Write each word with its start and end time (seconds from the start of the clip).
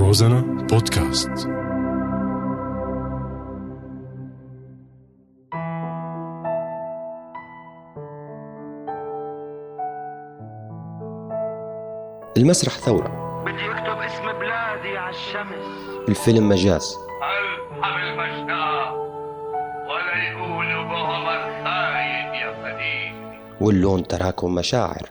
روزانا 0.00 0.40
بودكاست. 0.40 1.30
المسرح 12.36 12.72
ثورة. 12.72 13.08
بدي 13.44 13.70
اكتب 13.70 13.98
اسم 13.98 14.22
بلادي 14.38 14.98
على 14.98 15.10
الشمس. 15.10 15.64
الفيلم 16.08 16.48
مجاز. 16.48 16.96
ارحم 17.82 17.98
المشتاق 17.98 18.94
ولا 19.88 20.16
يقولوا 20.30 20.84
بعمر 20.84 21.64
خاين 21.64 22.34
يا 22.34 22.52
فريد 22.62 23.14
واللون 23.60 24.02
تراكم 24.02 24.54
مشاعر. 24.54 25.10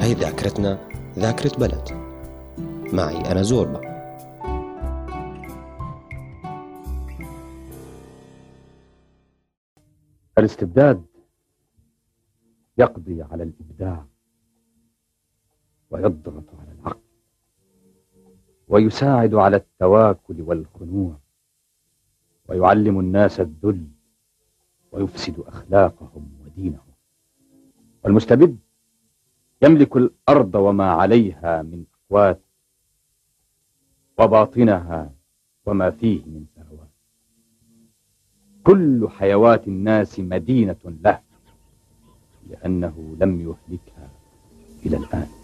هي 0.00 0.12
ذاكرتنا 0.14 0.78
ذاكرة 1.18 1.58
بلد. 1.58 1.99
معي 2.92 3.32
أنا 3.32 3.42
زوربا. 3.42 3.80
الاستبداد 10.38 11.04
يقضي 12.78 13.22
على 13.22 13.42
الإبداع 13.42 14.04
ويضغط 15.90 16.44
على 16.60 16.72
العقل 16.72 17.00
ويساعد 18.68 19.34
على 19.34 19.56
التواكل 19.56 20.42
والخنوع 20.42 21.16
ويعلم 22.48 23.00
الناس 23.00 23.40
الذل 23.40 23.86
ويفسد 24.92 25.40
أخلاقهم 25.40 26.30
ودينهم. 26.44 26.90
والمستبد 28.04 28.58
يملك 29.62 29.96
الأرض 29.96 30.54
وما 30.54 30.90
عليها 30.90 31.62
من 31.62 31.84
أقوات 31.94 32.40
وباطنها 34.20 35.12
وما 35.66 35.90
فيه 35.90 36.24
من 36.26 36.44
ثروات. 36.56 36.90
كل 38.64 39.08
حيوات 39.08 39.68
الناس 39.68 40.20
مدينة 40.20 40.76
له 40.84 41.20
لأنه 42.48 43.16
لم 43.20 43.40
يهلكها 43.40 44.10
إلى 44.86 44.96
الآن. 44.96 45.39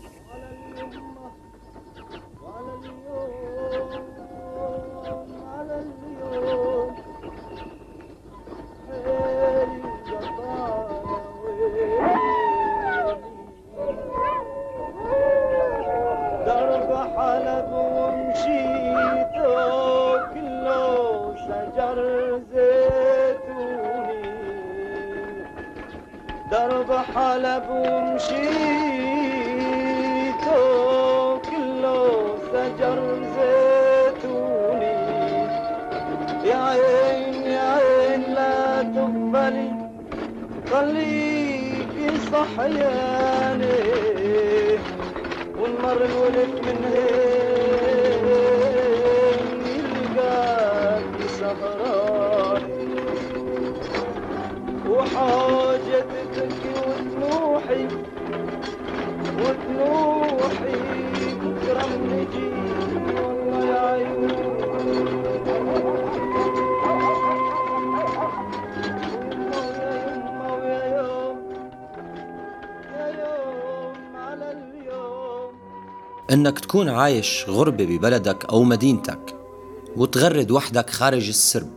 صحياني 42.97 44.78
والمر 45.61 46.00
وتنوحي 56.77 57.86
وتنوحي 59.40 60.77
بكرة 61.42 61.89
نجي. 61.96 62.95
إنك 76.36 76.58
تكون 76.58 76.89
عايش 76.89 77.45
غربة 77.48 77.85
ببلدك 77.85 78.45
أو 78.45 78.63
مدينتك 78.63 79.36
وتغرد 79.97 80.51
وحدك 80.51 80.91
خارج 80.91 81.29
السرب 81.29 81.70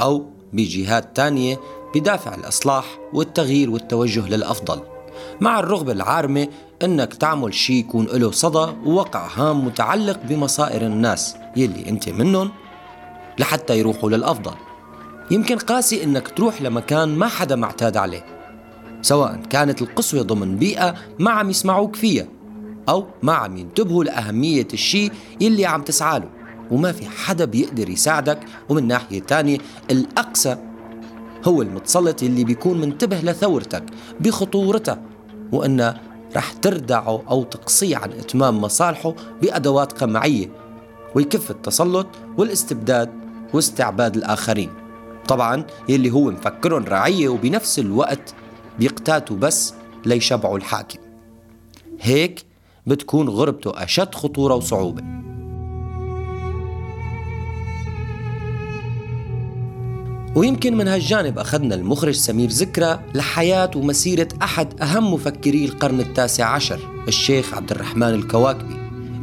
أو 0.00 0.26
بجهات 0.52 1.16
تانية 1.16 1.60
بدافع 1.94 2.34
الإصلاح 2.34 2.98
والتغيير 3.12 3.70
والتوجه 3.70 4.28
للأفضل. 4.28 4.80
مع 5.40 5.58
الرغبة 5.58 5.92
العارمة 5.92 6.48
إنك 6.82 7.14
تعمل 7.14 7.54
شي 7.54 7.78
يكون 7.78 8.06
له 8.06 8.30
صدى 8.30 8.72
ووقع 8.86 9.26
هام 9.36 9.64
متعلق 9.64 10.20
بمصائر 10.28 10.86
الناس 10.86 11.36
يلي 11.56 11.88
أنت 11.88 12.08
منهم 12.08 12.50
لحتى 13.38 13.78
يروحوا 13.78 14.10
للأفضل. 14.10 14.54
يمكن 15.30 15.58
قاسي 15.58 16.04
إنك 16.04 16.28
تروح 16.28 16.62
لمكان 16.62 17.08
ما 17.08 17.26
حدا 17.26 17.56
معتاد 17.56 17.96
عليه 17.96 18.26
سواء 19.02 19.40
كانت 19.50 19.82
القسوة 19.82 20.22
ضمن 20.22 20.56
بيئة 20.56 20.94
ما 21.18 21.30
عم 21.30 21.50
يسمعوك 21.50 21.96
فيها 21.96 22.26
أو 22.88 23.06
ما 23.22 23.32
عم 23.32 23.56
ينتبهوا 23.56 24.04
لأهمية 24.04 24.68
الشيء 24.72 25.12
يلي 25.40 25.66
عم 25.66 25.82
تسعى 25.82 26.18
له 26.18 26.30
وما 26.70 26.92
في 26.92 27.08
حدا 27.08 27.44
بيقدر 27.44 27.90
يساعدك. 27.90 28.40
ومن 28.68 28.86
ناحية 28.86 29.20
تانية 29.20 29.58
الأقسى 29.90 30.56
هو 31.44 31.62
المتسلط 31.62 32.22
اللي 32.22 32.44
بيكون 32.44 32.80
منتبه 32.80 33.20
لثورتك 33.20 33.84
بخطورتها 34.20 35.02
وأنه 35.52 36.00
رح 36.36 36.52
تردعه 36.52 37.22
أو 37.30 37.42
تقصيه 37.42 37.96
عن 37.96 38.12
إتمام 38.12 38.60
مصالحه 38.60 39.14
بأدوات 39.42 39.92
قمعية 39.92 40.50
ويكف 41.14 41.50
التسلط 41.50 42.06
والاستبداد 42.38 43.10
واستعباد 43.54 44.16
الآخرين. 44.16 44.70
طبعا 45.28 45.64
يلي 45.88 46.10
هو 46.10 46.30
مفكرهم 46.30 46.84
رعية 46.84 47.28
وبنفس 47.28 47.78
الوقت 47.78 48.34
بيقتاتوا 48.78 49.36
بس 49.36 49.74
ليشبعوا 50.06 50.58
الحاكم. 50.58 50.98
هيك 52.00 52.44
بتكون 52.86 53.28
غربته 53.28 53.82
أشد 53.84 54.14
خطورة 54.14 54.54
وصعوبة. 54.54 55.02
ويمكن 60.36 60.76
من 60.76 60.88
هالجانب 60.88 61.38
أخذنا 61.38 61.74
المخرج 61.74 62.14
سمير 62.14 62.48
ذكرى 62.48 63.00
لحياة 63.14 63.70
ومسيرة 63.76 64.28
أحد 64.42 64.82
أهم 64.82 65.14
مفكري 65.14 65.64
القرن 65.64 66.00
التاسع 66.00 66.46
عشر 66.46 66.78
الشيخ 67.08 67.54
عبد 67.54 67.70
الرحمن 67.70 68.08
الكواكبي 68.08 68.76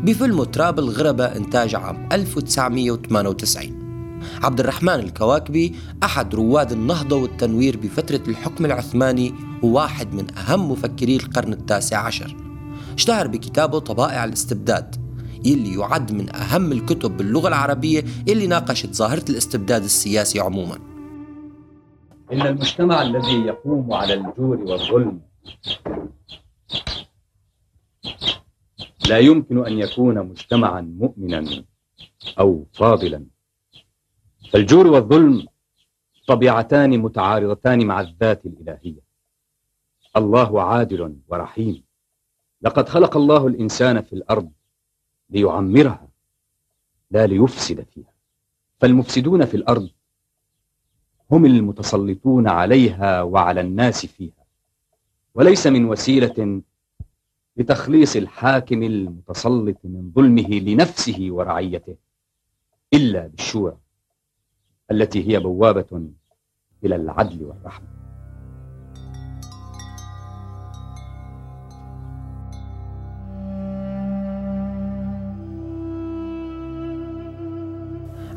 بفيلمه 0.03 0.45
تراب 0.45 0.79
الغربة 0.79 1.25
إنتاج 1.25 1.75
عام 1.75 2.09
1998 2.11 3.81
عبد 4.43 4.59
الرحمن 4.59 4.93
الكواكبي 4.93 5.75
أحد 6.03 6.35
رواد 6.35 6.71
النهضة 6.71 7.15
والتنوير 7.15 7.77
بفترة 7.77 8.21
الحكم 8.27 8.65
العثماني 8.65 9.33
وواحد 9.63 10.13
من 10.13 10.37
أهم 10.37 10.71
مفكري 10.71 11.15
القرن 11.15 11.53
التاسع 11.53 11.97
عشر. 11.97 12.40
اشتهر 13.01 13.27
بكتابه 13.27 13.79
طبائع 13.79 14.23
الاستبداد 14.23 14.95
يلي 15.45 15.79
يعد 15.79 16.11
من 16.11 16.35
أهم 16.35 16.71
الكتب 16.71 17.17
باللغة 17.17 17.47
العربية 17.47 18.03
اللي 18.27 18.47
ناقشت 18.47 18.93
ظاهرة 18.93 19.25
الاستبداد 19.29 19.83
السياسي 19.83 20.39
عموما. 20.39 20.75
إن 22.31 22.41
المجتمع 22.41 23.01
الذي 23.01 23.41
يقوم 23.45 23.93
على 23.93 24.13
الجور 24.13 24.57
والظلم 24.57 25.21
لا 29.09 29.19
يمكن 29.19 29.65
أن 29.65 29.79
يكون 29.79 30.19
مجتمعا 30.19 30.81
مؤمنا 30.81 31.63
أو 32.39 32.65
فاضلا. 32.73 33.25
فالجور 34.53 34.87
والظلم 34.87 35.47
طبيعتان 36.27 36.99
متعارضتان 36.99 37.85
مع 37.85 38.01
الذات 38.01 38.45
الإلهية. 38.45 39.01
الله 40.17 40.61
عادل 40.63 41.15
ورحيم. 41.27 41.90
لقد 42.61 42.89
خلق 42.89 43.17
الله 43.17 43.47
الإنسان 43.47 44.01
في 44.01 44.13
الأرض 44.13 44.51
ليعمرها 45.29 46.07
لا 47.11 47.27
ليفسد 47.27 47.85
فيها. 47.93 48.13
فالمفسدون 48.79 49.45
في 49.45 49.57
الأرض 49.57 49.89
هم 51.31 51.45
المتسلطون 51.45 52.47
عليها 52.47 53.21
وعلى 53.21 53.61
الناس 53.61 54.05
فيها. 54.05 54.45
وليس 55.35 55.67
من 55.67 55.85
وسيلة 55.85 56.61
لتخليص 57.57 58.15
الحاكم 58.15 58.83
المتسلط 58.83 59.77
من 59.83 60.11
ظلمه 60.15 60.47
لنفسه 60.49 61.27
ورعيته 61.31 61.95
إلا 62.93 63.27
بالشورى 63.27 63.77
التي 64.91 65.27
هي 65.29 65.39
بوابة 65.39 66.09
إلى 66.83 66.95
العدل 66.95 67.43
والرحمة. 67.43 68.00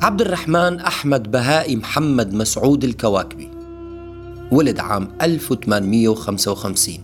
عبد 0.04 0.20
الرحمن 0.20 0.80
أحمد 0.80 1.30
بهائي 1.30 1.76
محمد 1.76 2.34
مسعود 2.34 2.84
الكواكبي. 2.84 3.50
ولد 4.52 4.80
عام 4.80 5.08
1855 5.22 6.98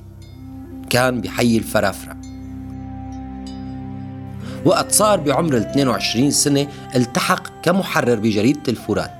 كان 0.90 1.20
بحي 1.20 1.56
الفرافرة. 1.56 2.16
وقت 4.64 4.92
صار 4.92 5.20
بعمر 5.20 5.56
ال 5.56 5.62
22 5.62 6.30
سنة 6.30 6.68
التحق 6.96 7.62
كمحرر 7.62 8.14
بجريدة 8.14 8.62
الفرات. 8.68 9.12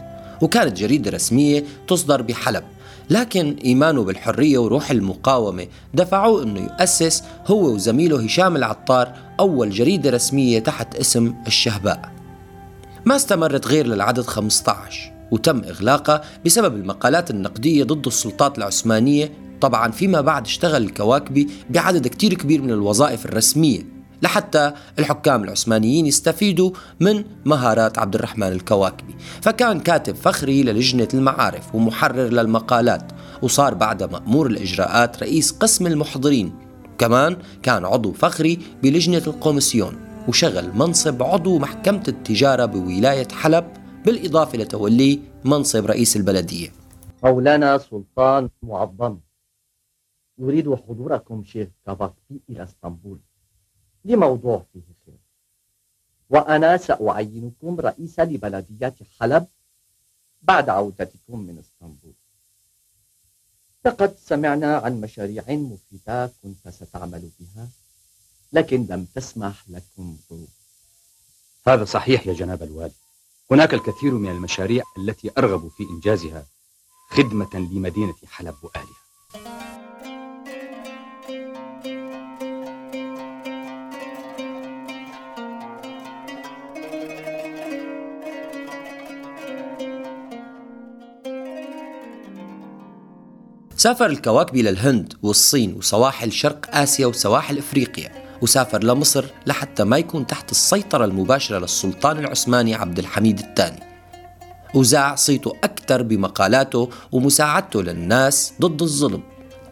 وكانت 0.43 0.77
جريدة 0.77 1.11
رسمية 1.11 1.65
تصدر 1.89 2.23
بحلب. 2.23 2.65
لكن 3.11 3.57
إيمانه 3.65 4.05
بالحرية 4.05 4.59
وروح 4.59 4.91
المقاومة 4.91 5.67
دفعوه 5.95 6.43
أنه 6.43 6.61
يؤسس 6.61 7.23
هو 7.47 7.75
وزميله 7.75 8.25
هشام 8.25 8.57
العطار 8.57 9.13
أول 9.41 9.71
جريدة 9.71 10.11
رسمية 10.11 10.59
تحت 10.59 10.97
اسم 10.97 11.35
الشهباء. 11.47 12.20
ما 13.07 13.17
استمرت 13.17 13.67
غير 13.67 13.87
للعدد 13.87 14.27
15 14.27 15.13
وتم 15.31 15.63
إغلاقها 15.65 16.23
بسبب 16.47 16.75
المقالات 16.77 17.31
النقدية 17.31 17.85
ضد 17.85 18.07
السلطات 18.07 18.59
العثمانية. 18.59 19.33
طبعا 19.61 19.91
فيما 19.91 20.21
بعد 20.21 20.47
اشتغل 20.47 20.83
الكواكبي 20.83 21.49
بعدد 21.71 22.09
كتير 22.09 22.35
كبير 22.35 22.63
من 22.63 22.71
الوظائف 22.71 23.27
الرسمية 23.27 23.83
لحتى 24.23 24.73
الحكام 24.99 25.45
العثمانيين 25.45 26.07
يستفيدوا 26.07 26.71
من 27.01 27.25
مهارات 27.45 27.99
عبد 27.99 28.15
الرحمن 28.15 28.49
الكواكبي. 28.49 29.15
فكان 29.41 29.81
كاتب 29.81 30.15
فخري 30.15 30.63
للجنة 30.63 31.09
المعارف 31.15 31.75
ومحرر 31.75 32.29
للمقالات 32.29 33.13
وصار 33.43 33.75
بعد 33.75 34.03
مأمور 34.13 34.47
الإجراءات 34.47 35.23
رئيس 35.23 35.51
قسم 35.51 35.87
المحضرين. 35.87 36.53
كمان 36.99 37.37
كان 37.63 37.85
عضو 37.85 38.13
فخري 38.13 38.59
بلجنة 38.83 39.23
القومسيون 39.27 40.10
وشغل 40.29 40.77
منصب 40.77 41.23
عضو 41.23 41.59
محكمة 41.59 42.05
التجارة 42.09 42.65
بولاية 42.65 43.29
حلب 43.29 43.73
بالإضافة 44.05 44.59
لتوليه 44.59 45.19
منصب 45.45 45.87
رئيس 45.87 46.17
البلدية. 46.17 46.73
مولانا 47.25 47.79
سلطان 47.79 48.51
معظم 48.63 49.19
يريد 50.39 50.75
حضوركم 50.75 51.45
شيخ 51.45 51.69
كاباكبي 51.87 52.41
إلى 52.51 52.63
إسطنبول 52.63 53.19
لموضوع 54.05 54.65
فيه 54.73 54.81
خير. 55.07 55.19
وأنا 56.31 56.77
سأعينكم 56.77 57.81
رئيسا 57.81 58.25
لبلدية 58.25 58.95
حلب 59.21 59.47
بعد 60.43 60.69
عودتكم 60.69 61.39
من 61.39 61.59
إسطنبول. 61.59 62.13
لقد 63.85 64.17
سمعنا 64.17 64.77
عن 64.77 65.01
مشاريع 65.01 65.45
مفيدة 65.49 66.31
كنت 66.43 66.69
ستعمل 66.69 67.31
بها. 67.41 67.69
لكن 68.53 68.87
لم 68.91 69.07
تسمح 69.15 69.65
لكم. 69.69 70.17
ظروف 70.31 70.49
هذا 71.67 71.85
صحيح 71.85 72.27
يا 72.27 72.33
جناب 72.33 72.63
الوالي. 72.63 72.95
هناك 73.51 73.75
الكثير 73.75 74.15
من 74.15 74.31
المشاريع 74.31 74.85
التي 74.99 75.31
أرغب 75.39 75.69
في 75.69 75.83
إنجازها 75.91 76.47
خدمة 77.11 77.51
لمدينة 77.55 78.15
حلب 78.27 78.55
وأهلها. 78.63 79.01
سافر 93.77 94.07
الكواكبي 94.07 94.63
للهند 94.63 95.19
والصين 95.23 95.75
وسواحل 95.75 96.33
شرق 96.33 96.77
آسيا 96.77 97.07
وسواحل 97.07 97.59
إفريقيا. 97.59 98.30
وسافر 98.43 98.85
لمصر 98.85 99.25
لحتى 99.47 99.85
ما 99.85 99.99
يكون 99.99 100.27
تحت 100.27 100.51
السيطرة 100.51 101.05
المباشرة 101.05 101.59
للسلطان 101.59 102.19
العثماني 102.19 102.75
عبد 102.75 102.99
الحميد 102.99 103.39
الثاني. 103.39 103.81
وزع 104.75 105.15
صيته 105.15 105.53
أكثر 105.65 106.03
بمقالاته 106.03 106.89
ومساعدته 107.13 107.83
للناس 107.83 108.53
ضد 108.61 108.83
الظلم. 108.83 109.23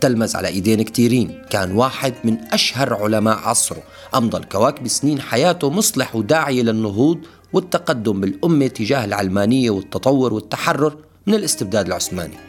تلمز 0.00 0.36
على 0.36 0.48
إيدين 0.48 0.82
كتيرين 0.82 1.42
كان 1.50 1.72
واحد 1.72 2.14
من 2.24 2.38
أشهر 2.52 2.94
علماء 2.94 3.38
عصره. 3.38 3.82
أمضى 4.14 4.36
الكواكب 4.36 4.88
سنين 4.88 5.20
حياته 5.20 5.70
مصلح 5.70 6.16
وداعية 6.16 6.62
للنهوض 6.62 7.18
والتقدم 7.52 8.20
بالأمة 8.20 8.66
تجاه 8.66 9.04
العلمانية 9.04 9.70
والتطور 9.70 10.34
والتحرر 10.34 10.96
من 11.26 11.34
الاستبداد 11.34 11.86
العثماني. 11.86 12.47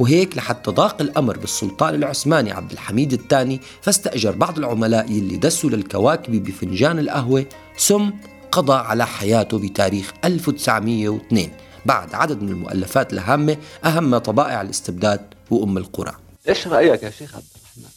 وهيك 0.00 0.36
لحتى 0.36 0.70
ضاق 0.70 1.00
الأمر 1.00 1.38
بالسلطان 1.38 1.94
العثماني 1.94 2.52
عبد 2.52 2.72
الحميد 2.72 3.12
الثاني 3.12 3.60
فاستأجر 3.82 4.30
بعض 4.30 4.58
العملاء 4.58 5.10
يلي 5.10 5.36
دسوا 5.36 5.70
للكواكب 5.70 6.44
بفنجان 6.44 6.98
القهوة 6.98 7.46
سم 7.76 8.12
قضى 8.52 8.72
على 8.72 9.06
حياته 9.06 9.58
بتاريخ 9.58 10.12
1902 10.24 11.50
بعد 11.86 12.14
عدد 12.14 12.42
من 12.42 12.48
المؤلفات 12.48 13.12
الهامة 13.12 13.56
أهم 13.84 14.18
طبائع 14.18 14.62
الاستبداد 14.62 15.20
وأم 15.50 15.78
القرى. 15.78 16.16
إيش 16.48 16.66
رأيك 16.66 17.02
يا 17.02 17.10
شيخ 17.10 17.34
عبد 17.34 17.44
الرحمن؟ 17.56 17.92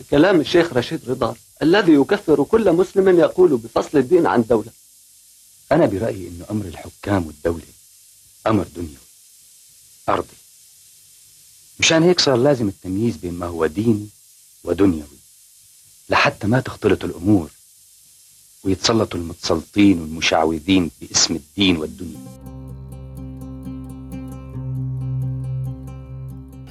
بكلام 0.00 0.40
الشيخ 0.40 0.72
رشيد 0.72 1.00
رضا 1.08 1.34
الذي 1.62 1.92
يكفر 1.92 2.44
كل 2.44 2.72
مسلم 2.72 3.18
يقول 3.18 3.56
بفصل 3.56 3.98
الدين 3.98 4.26
عن 4.26 4.44
دولة. 4.50 4.70
أنا 5.72 5.86
برأيي 5.86 6.28
أن 6.28 6.42
أمر 6.50 6.64
الحكام 6.64 7.26
والدولة 7.26 7.64
أمر 8.46 8.66
دنيوي 8.76 8.94
أرضي. 10.08 10.39
مشان 11.80 12.02
هيك 12.02 12.20
صار 12.20 12.36
لازم 12.36 12.68
التمييز 12.68 13.16
بين 13.16 13.34
ما 13.34 13.46
هو 13.46 13.66
ديني 13.66 14.06
ودنيوي 14.64 15.18
لحتى 16.10 16.46
ما 16.46 16.60
تختلط 16.60 17.04
الأمور 17.04 17.50
ويتسلطوا 18.64 19.20
المتسلطين 19.20 20.00
والمشعوذين 20.00 20.90
باسم 21.00 21.34
الدين 21.34 21.76
والدنيا. 21.76 22.20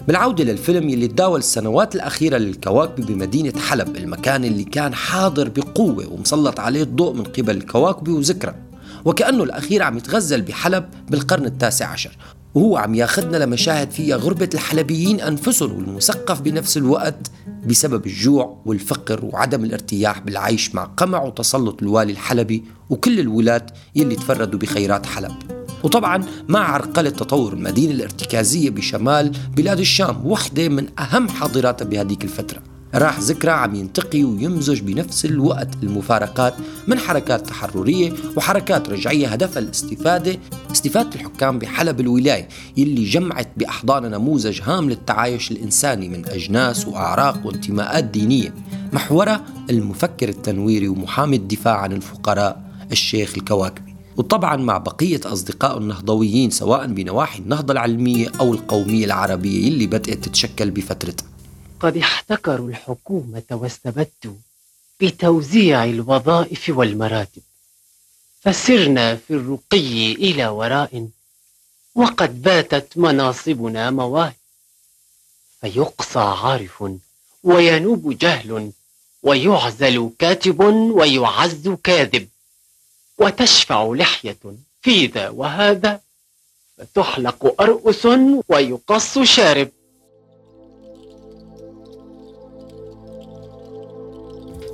بالعودة 0.07 0.43
للفيلم 0.43 0.89
يلي 0.89 1.07
تداول 1.07 1.39
السنوات 1.39 1.95
الأخيرة 1.95 2.37
للكواكب 2.37 3.05
بمدينة 3.05 3.59
حلب 3.59 3.97
المكان 3.97 4.45
اللي 4.45 4.63
كان 4.63 4.93
حاضر 4.95 5.49
بقوة 5.49 6.13
ومسلط 6.13 6.59
عليه 6.59 6.83
الضوء 6.83 7.13
من 7.13 7.23
قبل 7.23 7.57
الكواكب 7.57 8.07
وذكرى. 8.07 8.55
وكأنه 9.05 9.43
الأخير 9.43 9.83
عم 9.83 9.97
يتغزل 9.97 10.41
بحلب 10.41 10.89
بالقرن 11.09 11.45
التاسع 11.45 11.87
عشر. 11.87 12.17
وهو 12.55 12.77
عم 12.77 12.95
ياخدنا 12.95 13.37
لمشاهد 13.37 13.91
فيها 13.91 14.15
غربة 14.15 14.49
الحلبيين 14.53 15.21
أنفسهم 15.21 15.71
والمثقف 15.71 16.41
بنفس 16.41 16.77
الوقت 16.77 17.31
بسبب 17.65 18.05
الجوع 18.05 18.61
والفقر 18.65 19.25
وعدم 19.25 19.63
الارتياح 19.63 20.19
بالعيش 20.19 20.75
مع 20.75 20.83
قمع 20.83 21.23
وتسلط 21.23 21.81
الوالي 21.81 22.11
الحلبي 22.11 22.63
وكل 22.89 23.19
الولاة 23.19 23.65
يلي 23.95 24.15
تفردوا 24.15 24.59
بخيرات 24.59 25.05
حلب. 25.05 25.31
وطبعا 25.83 26.25
مع 26.47 26.73
عرقلة 26.73 27.09
تطور 27.09 27.53
المدينة 27.53 27.93
الارتكازية 27.93 28.69
بشمال 28.69 29.31
بلاد 29.55 29.79
الشام 29.79 30.27
وحدة 30.27 30.69
من 30.69 30.87
أهم 30.99 31.29
حاضراتها 31.29 31.85
بهذيك 31.85 32.23
الفترة. 32.23 32.68
راح 32.95 33.19
ذكرى 33.19 33.51
عم 33.51 33.75
ينتقي 33.75 34.23
ويمزج 34.23 34.81
بنفس 34.81 35.25
الوقت 35.25 35.69
المفارقات 35.83 36.53
من 36.87 36.99
حركات 36.99 37.47
تحررية 37.47 38.13
وحركات 38.37 38.89
رجعية 38.89 39.27
هدفها 39.27 39.59
الاستفادة 39.59 40.39
استفادة 40.71 41.09
الحكام 41.15 41.59
بحلب 41.59 41.99
الولاية 41.99 42.47
يلي 42.77 43.03
جمعت 43.03 43.47
بأحضانها 43.57 44.09
نموذج 44.09 44.61
هام 44.63 44.89
للتعايش 44.89 45.51
الإنساني 45.51 46.09
من 46.09 46.25
أجناس 46.25 46.87
وأعراق 46.87 47.45
وانتماءات 47.45 48.03
دينية. 48.03 48.53
محورها 48.93 49.45
المفكر 49.69 50.29
التنويري 50.29 50.87
ومحامي 50.87 51.35
الدفاع 51.35 51.77
عن 51.77 51.91
الفقراء 51.91 52.63
الشيخ 52.91 53.33
الكواكبي. 53.37 53.95
وطبعا 54.17 54.55
مع 54.55 54.77
بقية 54.77 55.21
أصدقائه 55.25 55.77
النهضويين 55.77 56.49
سواء 56.49 56.87
بنواحي 56.87 57.39
النهضة 57.39 57.73
العلمية 57.73 58.31
أو 58.39 58.53
القومية 58.53 59.05
العربية 59.05 59.67
يلي 59.67 59.87
بدأت 59.87 60.25
تتشكل 60.25 60.71
بفترتها 60.71 61.38
قد 61.79 61.97
احتكروا 61.97 62.69
الحكومة 62.69 63.43
واستبدوا 63.51 64.35
بتوزيع 64.99 65.83
الوظائف 65.83 66.69
والمراتب. 66.69 67.41
فسرنا 68.41 69.15
في 69.15 69.33
الرقي 69.33 70.11
إلى 70.13 70.47
وراء 70.47 71.09
وقد 71.95 72.41
باتت 72.41 72.97
مناصبنا 72.97 73.91
مواهب. 73.91 74.33
فيقصى 75.61 76.19
عارف 76.19 76.83
وينوب 77.43 78.17
جهل 78.17 78.71
ويعزل 79.23 80.09
كاتب 80.19 80.59
ويعز 80.59 81.69
كاذب. 81.83 82.29
وتشفع 83.17 83.93
لحية 83.93 84.37
في 84.81 85.05
ذا 85.05 85.29
وهذا. 85.29 86.01
فتحلق 86.77 87.61
أرؤس 87.61 88.07
ويقص 88.49 89.19
شارب. 89.19 89.69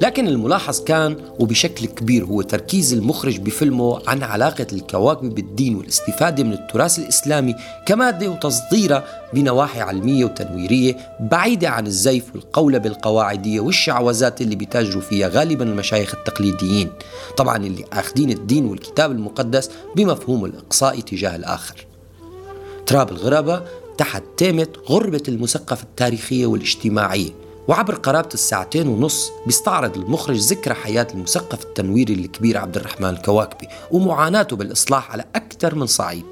لكن 0.01 0.27
الملاحظ 0.27 0.83
كان 0.83 1.17
وبشكل 1.39 1.85
كبير 1.85 2.25
هو 2.25 2.41
تركيز 2.41 2.93
المخرج 2.93 3.37
بفيلمه 3.39 4.01
عن 4.07 4.23
علاقة 4.23 4.67
الكواكب 4.73 5.35
بالدين 5.35 5.75
والاستفادة 5.75 6.43
من 6.43 6.53
التراث 6.53 6.99
الإسلامي 6.99 7.55
كمادة 7.85 8.29
وتصديرها 8.29 9.03
بنواحي 9.33 9.81
علمية 9.81 10.25
وتنويرية 10.25 10.97
بعيدة 11.19 11.69
عن 11.69 11.87
الزيف 11.87 12.35
والقولبة 12.35 12.89
القواعدية 12.89 13.59
والشعوذات 13.59 14.41
اللي 14.41 14.55
بيتاجروا 14.55 15.01
فيها 15.01 15.27
غالبا 15.27 15.65
المشايخ 15.65 16.15
التقليديين 16.15 16.89
طبعا 17.37 17.57
اللي 17.57 17.85
أخذين 17.93 18.29
الدين 18.29 18.65
والكتاب 18.65 19.11
المقدس 19.11 19.69
بمفهوم 19.95 20.45
الإقصاء 20.45 20.99
تجاه 20.99 21.35
الآخر. 21.35 21.85
تراب 22.85 23.09
الغرابة 23.11 23.61
تحت 23.97 24.23
تيمة 24.37 24.67
غربة 24.89 25.23
المثقف 25.27 25.83
التاريخية 25.83 26.45
والاجتماعية 26.45 27.44
وعبر 27.67 27.95
قرابة 27.95 28.29
الساعتين 28.33 28.87
ونص 28.87 29.31
بيستعرض 29.45 29.97
المخرج 29.97 30.37
ذكرى 30.37 30.73
حياة 30.73 31.07
المثقف 31.13 31.63
التنويري 31.63 32.13
الكبير 32.13 32.57
عبد 32.57 32.77
الرحمن 32.77 33.09
الكواكبي 33.09 33.67
ومعاناته 33.91 34.55
بالإصلاح 34.55 35.11
على 35.11 35.23
أكثر 35.35 35.75
من 35.75 35.85
صعيد. 35.85 36.23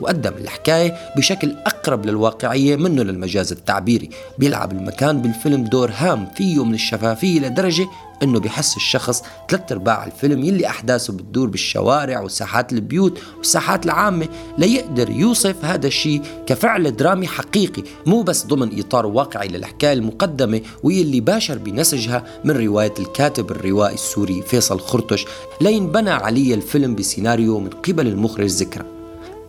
وقدم 0.00 0.32
الحكاية 0.38 0.96
بشكل 1.16 1.56
أقرب 1.66 2.06
للواقعية 2.06 2.76
منه 2.76 3.02
للمجاز 3.02 3.52
التعبيري. 3.52 4.10
بيلعب 4.38 4.72
المكان 4.72 5.22
بالفيلم 5.22 5.64
دور 5.64 5.90
هام 5.96 6.26
فيه 6.36 6.64
من 6.64 6.74
الشفافية 6.74 7.40
لدرجة 7.40 7.86
إنه 8.22 8.40
بيحس 8.40 8.76
الشخص 8.76 9.22
ثلاث 9.48 9.72
أرباع 9.72 10.06
الفيلم 10.06 10.44
يلي 10.44 10.66
أحداثه 10.66 11.12
بتدور 11.12 11.48
بالشوارع 11.48 12.20
وساحات 12.20 12.72
البيوت 12.72 13.18
والساحات 13.38 13.84
العامة 13.84 14.28
ليقدر 14.58 15.10
يوصف 15.10 15.64
هذا 15.64 15.86
الشيء 15.86 16.22
كفعل 16.46 16.96
درامي 16.96 17.26
حقيقي 17.26 17.82
مو 18.06 18.22
بس 18.22 18.46
ضمن 18.46 18.80
إطار 18.80 19.06
واقعي 19.06 19.48
للحكاية 19.48 19.92
المقدمة 19.92 20.60
واللي 20.82 21.20
باشر 21.20 21.58
بنسجها 21.58 22.24
من 22.44 22.50
رواية 22.50 22.94
الكاتب 22.98 23.50
الروائي 23.50 23.94
السوري 23.94 24.42
فيصل 24.42 24.80
خرطش 24.80 25.26
لينبنى 25.60 26.10
عليه 26.10 26.54
الفيلم 26.54 26.94
بسيناريو 26.94 27.58
من 27.58 27.70
قبل 27.70 28.06
المخرج 28.06 28.46
ذكرى. 28.46 28.84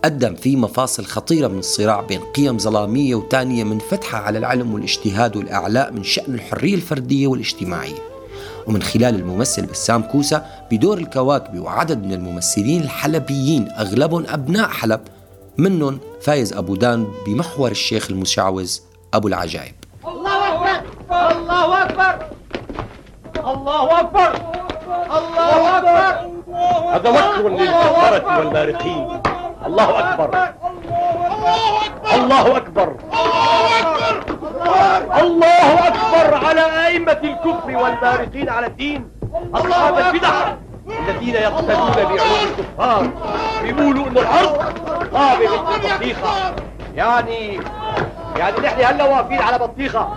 قدم 0.04 0.36
فيه 0.36 0.56
مفاصل 0.56 1.06
خطيرة 1.06 1.48
من 1.48 1.60
الصراع 1.60 2.02
بين 2.02 2.22
قيم 2.22 2.58
ظلامية 2.58 3.16
وتانية 3.16 3.64
من 3.64 3.80
فتحة 3.80 4.18
على 4.18 4.38
العلم 4.38 4.74
والاجتهاد 4.74 5.36
والإعلاء 5.38 5.92
من 5.92 6.04
شأن 6.04 6.34
الحرية 6.34 6.76
الفردية 6.76 7.28
والاجتماعية. 7.28 8.17
ومن 8.68 8.82
خلال 8.82 9.16
الممثل 9.16 9.66
بسام 9.66 10.02
كوسة 10.04 10.46
بدور 10.72 10.98
الكواكبي 10.98 11.60
وعدد 11.60 12.04
من 12.04 12.14
الممثلين 12.14 12.82
الحلبيين 12.82 13.72
أغلبهم 13.80 14.26
أبناء 14.30 14.68
حلب. 14.68 15.02
منهم 15.58 16.00
فايز 16.22 16.54
أبو 16.54 16.76
دان 16.76 17.08
بمحور 17.28 17.72
الشيخ 17.72 18.12
المشعوذ 18.12 18.78
أبو 19.14 19.28
العجائب. 19.28 19.74
الله 20.08 20.46
أكبر! 20.46 20.86
الله 21.32 21.84
أكبر! 21.84 22.26
الله 23.52 24.00
أكبر! 24.00 24.32
الله 25.18 25.78
أكبر! 25.78 26.28
هذا 26.94 27.10
وكر 27.10 27.50
للكفرة 27.50 28.38
والمارقين 28.38 29.22
الله 29.66 30.00
أكبر! 30.00 30.54
الله 32.13 32.58
أكبر. 32.58 32.96
الله 35.22 35.88
أكبر 35.88 36.48
على 36.48 36.88
أئمة 36.88 37.20
الكفر 37.24 37.77
والمارقين 37.77 38.50
على 38.50 38.68
الدين. 38.68 39.12
أصحاب 39.54 39.98
البدع 39.98 40.30
الذين 40.88 41.36
يقتدون 41.36 41.92
بعلوم 41.92 42.20
الكفار 42.44 43.10
بيقولوا 43.62 44.08
إن 44.08 44.18
الأرض. 44.18 44.58
قابلة 45.13 45.77
للبطيخة 45.77 46.56
يعني 46.96 47.62
يعني 48.38 48.60
نحن 48.60 48.86
هلا 48.86 49.04
واقفين 49.04 49.42
على 49.42 49.58
بطيخة. 49.58 50.08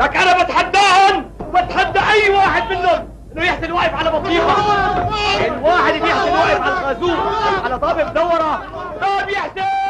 لك 0.00 0.16
أنا 0.16 0.42
بتحداهم. 0.42 1.30
بتحدى 1.54 1.98
أي 1.98 2.30
واحد 2.36 2.62
منهم 2.70 3.08
إنه 3.32 3.44
يحسن 3.44 3.72
واقف 3.72 3.94
على 3.94 4.10
بطيخة. 4.10 4.54
الواحد 5.46 5.94
اللي 5.94 6.08
يحسن 6.10 6.32
واقف 6.32 6.60
على 6.60 6.72
الغازوق 6.72 7.18
على 7.64 7.78
طابق 7.78 8.10
مدوره 8.10 8.62
ما 9.02 9.24
بيحسن. 9.26 9.87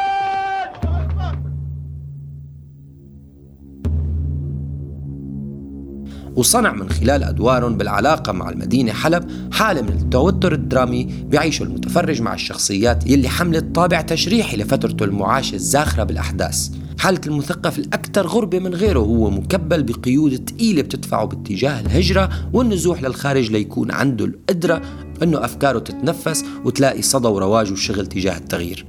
وصنع 6.35 6.73
من 6.73 6.89
خلال 6.89 7.23
أدوارهم 7.23 7.77
بالعلاقة 7.77 8.31
مع 8.31 8.49
المدينة 8.49 8.93
حلب 8.93 9.31
حالة 9.51 9.81
من 9.81 9.89
التوتر 9.89 10.53
الدرامي 10.53 11.03
بيعيشه 11.03 11.63
المتفرج 11.63 12.21
مع 12.21 12.33
الشخصيات 12.33 13.07
يلي 13.07 13.29
حملت 13.29 13.75
طابع 13.75 14.01
تشريحي 14.01 14.57
لفترته 14.57 15.03
المعاشة 15.03 15.55
الزاخرة 15.55 16.03
بالأحداث. 16.03 16.69
حالة 16.99 17.21
المثقف 17.27 17.79
الأكثر 17.79 18.27
غربة 18.27 18.59
من 18.59 18.73
غيره 18.73 18.99
هو 18.99 19.29
مكبل 19.29 19.83
بقيود 19.83 20.49
ثقيلة 20.49 20.81
بتدفعه 20.81 21.25
باتجاه 21.25 21.79
الهجرة 21.79 22.29
والنزوح 22.53 23.03
للخارج 23.03 23.51
ليكون 23.51 23.91
عنده 23.91 24.25
القدرة 24.25 24.81
أنه 25.23 25.45
أفكاره 25.45 25.79
تتنفس 25.79 26.45
وتلاقي 26.65 27.01
صدى 27.01 27.27
ورواج 27.27 27.71
وشغل 27.71 28.07
تجاه 28.07 28.37
التغيير. 28.37 28.85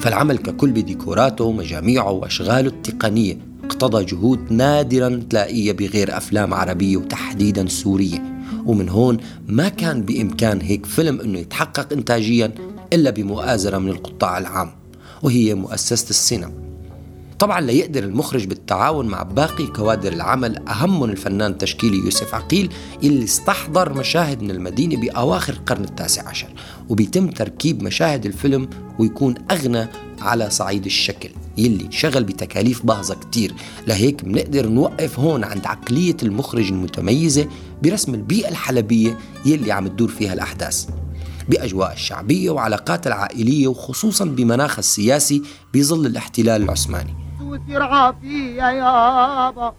فالعمل 0.00 0.38
ككل 0.38 0.70
بديكوراته 0.70 1.44
ومجاميعه 1.44 2.10
وأشغاله 2.10 2.68
التقنية 2.68 3.51
اقتضى 3.72 4.04
جهود 4.04 4.52
نادرا 4.52 5.22
تلاقيها 5.30 5.72
بغير 5.72 6.16
أفلام 6.16 6.54
عربية 6.54 6.96
وتحديدا 6.96 7.68
سورية. 7.68 8.42
ومن 8.66 8.88
هون 8.88 9.16
ما 9.48 9.68
كان 9.68 10.02
بإمكان 10.02 10.60
هيك 10.60 10.86
فيلم 10.86 11.20
أنه 11.20 11.38
يتحقق 11.38 11.92
إنتاجيا 11.92 12.54
إلا 12.92 13.10
بمؤازرة 13.10 13.78
من 13.78 13.88
القطاع 13.88 14.38
العام 14.38 14.70
وهي 15.22 15.54
مؤسسة 15.54 16.10
السينما. 16.10 16.52
طبعا 17.38 17.60
ليقدر 17.60 18.04
المخرج 18.04 18.46
بالتعاون 18.46 19.06
مع 19.06 19.22
باقي 19.22 19.66
كوادر 19.66 20.12
العمل 20.12 20.68
أهمهم 20.68 21.10
الفنان 21.10 21.50
التشكيلي 21.50 21.96
يوسف 21.96 22.34
عقيل 22.34 22.72
اللي 23.02 23.24
استحضر 23.24 23.92
مشاهد 23.92 24.42
من 24.42 24.50
المدينة 24.50 24.96
بأواخر 24.96 25.52
القرن 25.52 25.84
التاسع 25.84 26.28
عشر. 26.28 26.48
وبيتم 26.92 27.30
تركيب 27.30 27.82
مشاهد 27.82 28.26
الفيلم 28.26 28.68
ويكون 28.98 29.34
أغنى 29.50 29.86
على 30.20 30.50
صعيد 30.50 30.84
الشكل 30.84 31.30
يلي 31.58 31.84
انشغل 31.84 32.24
بتكاليف 32.24 32.86
باهظة 32.86 33.14
كتير. 33.14 33.54
لهيك 33.86 34.24
بنقدر 34.24 34.68
نوقف 34.68 35.18
هون 35.18 35.44
عند 35.44 35.66
عقلية 35.66 36.16
المخرج 36.22 36.68
المتميزة 36.68 37.48
برسم 37.82 38.14
البيئة 38.14 38.48
الحلبية 38.48 39.18
يلي 39.46 39.72
عم 39.72 39.86
تدور 39.86 40.08
فيها 40.08 40.32
الأحداث. 40.32 40.88
بأجواء 41.48 41.92
الشعبية 41.92 42.50
وعلاقات 42.50 43.06
العائلية 43.06 43.68
وخصوصا 43.68 44.24
بمناخ 44.24 44.78
السياسي 44.78 45.42
بظل 45.74 46.06
الاحتلال 46.06 46.62
العثماني. 46.62 47.14
ويصير 47.42 47.82
عافية 47.82 48.62
يابا 48.62 49.74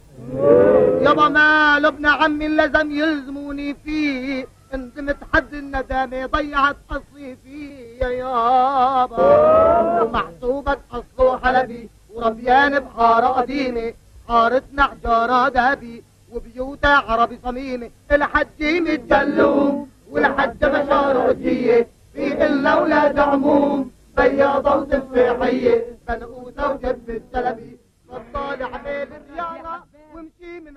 يابا 1.02 1.28
مال 1.28 1.86
ابن 1.86 2.06
عمي 2.06 2.48
لازم 2.48 2.90
يلزموني 2.90 3.76
فيه. 3.84 4.53
انزمت 4.74 5.16
حد 5.32 5.54
الندامة 5.54 6.26
ضيعت 6.26 6.76
أصلي 6.90 7.36
فيه 7.44 8.04
يابا. 8.04 10.02
ومحسوبك 10.02 10.78
أصله 10.92 11.38
حلبي 11.38 11.88
وربيان 12.14 12.78
بحارة 12.78 13.26
قديمة. 13.26 13.94
حارتنا 14.28 14.82
حجارة 14.82 15.48
دهبي 15.48 16.02
وبيوتها 16.32 16.96
عربي 16.96 17.38
صميمة 17.44 17.90
الحجي 18.12 18.80
متجلوم 18.80 19.88
والحجة 20.10 20.68
مشارة 20.84 21.28
وجية 21.28 21.86
في 22.12 22.46
إلا 22.46 22.70
أولاد 22.70 23.18
عموم 23.18 23.90
بياضة 24.16 24.76
وتفاحية 24.76 25.84
بنقوسة 26.08 26.70
وجب 26.72 26.98
السلبي 27.08 27.76
بطالع 28.14 28.68
بين 28.68 29.12
الرياضة 29.12 29.84
وامشي 30.14 30.60
من 30.60 30.74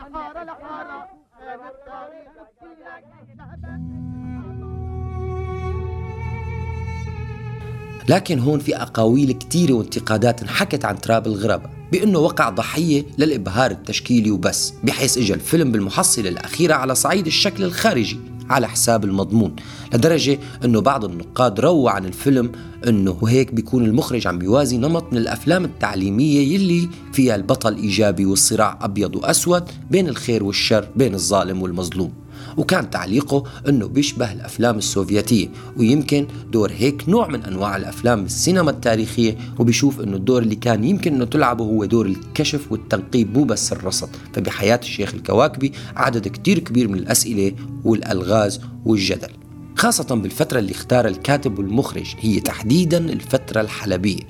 كانت 1.39 1.74
تاريخ 1.86 2.27
لكن 8.10 8.39
هون 8.39 8.60
في 8.60 8.75
أقاويل 8.75 9.32
كتيرة 9.32 9.74
وانتقادات 9.74 10.41
انحكت 10.41 10.86
عن 10.86 11.01
تراب 11.01 11.27
الغربة 11.27 11.70
بأنه 11.91 12.20
وقع 12.20 12.50
ضحية 12.50 13.06
للإبهار 13.17 13.72
التشكيلي 13.72 14.32
وبس 14.32 14.74
بحيث 14.84 15.17
إجا 15.17 15.36
الفيلم 15.36 15.72
بالمحصلة 15.72 16.29
الأخيرة 16.29 16.74
على 16.74 16.96
صعيد 16.96 17.25
الشكل 17.25 17.63
الخارجي. 17.63 18.20
على 18.49 18.67
حساب 18.67 19.05
المضمون 19.05 19.55
لدرجة 19.93 20.39
أنه 20.65 20.81
بعض 20.81 21.05
النقاد 21.05 21.59
رووا 21.59 21.89
عن 21.89 22.05
الفيلم 22.05 22.51
أنه 22.87 23.19
هيك 23.27 23.53
بيكون 23.53 23.85
المخرج 23.85 24.27
عم 24.27 24.39
بيوازي 24.39 24.77
نمط 24.77 25.05
من 25.11 25.17
الأفلام 25.17 25.65
التعليمية 25.65 26.53
يلي 26.53 26.89
فيها 27.13 27.35
البطل 27.35 27.75
إيجابي 27.75 28.25
والصراع 28.25 28.79
أبيض 28.81 29.15
وأسود 29.15 29.63
بين 29.91 30.09
الخير 30.09 30.43
والشر 30.43 30.87
بين 30.95 31.13
الظالم 31.13 31.61
والمظلوم. 31.61 32.26
وكان 32.57 32.89
تعليقه 32.89 33.43
إنه 33.69 33.87
بيشبه 33.87 34.33
الأفلام 34.33 34.77
السوفيتية 34.77 35.49
ويمكن 35.77 36.27
دور 36.51 36.71
هيك 36.71 37.09
نوع 37.09 37.27
من 37.27 37.43
أنواع 37.43 37.77
الأفلام 37.77 38.23
بالسينما 38.23 38.71
التاريخية 38.71 39.37
وبيشوف 39.59 40.01
إنه 40.01 40.15
الدور 40.15 40.41
اللي 40.41 40.55
كان 40.55 40.83
يمكن 40.83 41.15
إنه 41.15 41.25
تلعبه 41.25 41.65
هو 41.65 41.85
دور 41.85 42.05
الكشف 42.05 42.71
والتنقيب 42.71 43.37
مو 43.37 43.43
بس 43.43 43.71
الرصد. 43.71 44.09
فبحياة 44.33 44.79
الشيخ 44.83 45.13
الكواكبي 45.13 45.71
عدد 45.95 46.27
كتير 46.27 46.59
كبير 46.59 46.87
من 46.87 46.97
الأسئلة 46.97 47.53
والألغاز 47.83 48.61
والجدل 48.85 49.29
خاصة 49.75 50.15
بالفترة 50.15 50.59
اللي 50.59 50.71
اختار 50.71 51.07
الكاتب 51.07 51.59
والمخرج 51.59 52.15
هي 52.19 52.39
تحديدا 52.39 52.97
الفترة 52.97 53.61
الحلبية. 53.61 54.21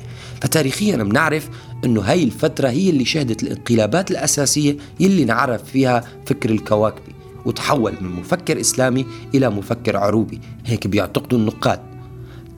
فتاريخيا 0.42 0.96
بنعرف 0.96 1.50
إنه 1.86 2.02
هاي 2.02 2.24
الفترة 2.24 2.70
هي 2.70 2.90
اللي 2.90 3.06
شهدت 3.06 3.44
الانقلابات 3.44 4.12
الأساسية 4.12 4.78
يلي 5.00 5.26
نعرف 5.26 5.64
فيها 5.64 6.04
فكر 6.26 6.50
الكواكبي. 6.50 7.17
وتحول 7.48 7.94
من 8.02 8.10
مفكر 8.10 8.60
إسلامي 8.60 9.06
إلى 9.36 9.50
مفكر 9.50 9.98
عروبي. 9.98 10.42
هيك 10.66 10.88
بيعتقدوا 10.88 11.40
النقاد. 11.40 11.80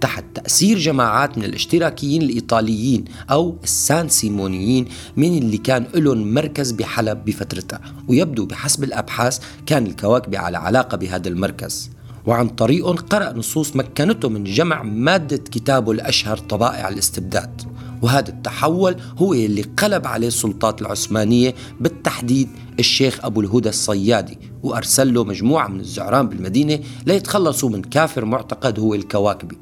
تحت 0.01 0.23
تأثير 0.35 0.77
جماعات 0.77 1.37
من 1.37 1.43
الاشتراكيين 1.43 2.21
الإيطاليين 2.21 3.05
أو 3.31 3.57
السان 3.63 4.09
سيمونيين 4.09 4.85
من 5.17 5.37
اللي 5.37 5.57
كان 5.57 5.85
لهم 5.95 6.33
مركز 6.33 6.71
بحلب 6.71 7.25
بفترتها 7.25 7.81
ويبدو 8.07 8.45
بحسب 8.45 8.83
الأبحاث 8.83 9.39
كان 9.65 9.87
الكواكبي 9.87 10.37
على 10.37 10.57
علاقة 10.57 10.97
بهذا 10.97 11.27
المركز. 11.27 11.89
وعن 12.29 12.49
طريقهم 12.49 12.95
قرأ 12.95 13.33
نصوص 13.33 13.75
مكنته 13.75 14.29
من 14.29 14.43
جمع 14.43 14.83
مادة 14.83 15.37
كتابه 15.37 15.91
الأشهر 15.91 16.37
طبائع 16.37 16.89
الاستبداد. 16.89 17.61
وهذا 18.01 18.29
التحول 18.29 18.95
هو 19.17 19.33
اللي 19.33 19.61
قلب 19.61 20.07
عليه 20.07 20.27
السلطات 20.27 20.81
العثمانية 20.81 21.55
بالتحديد 21.79 22.49
الشيخ 22.79 23.25
أبو 23.25 23.41
الهدى 23.41 23.69
الصيادي 23.69 24.37
وأرسل 24.63 25.13
له 25.13 25.23
مجموعة 25.23 25.67
من 25.67 25.79
الزعران 25.79 26.29
بالمدينة 26.29 26.79
ليتخلصوا 27.05 27.69
من 27.69 27.81
كافر 27.81 28.25
معتقد 28.25 28.79
هو 28.79 28.93
الكواكبي. 28.93 29.57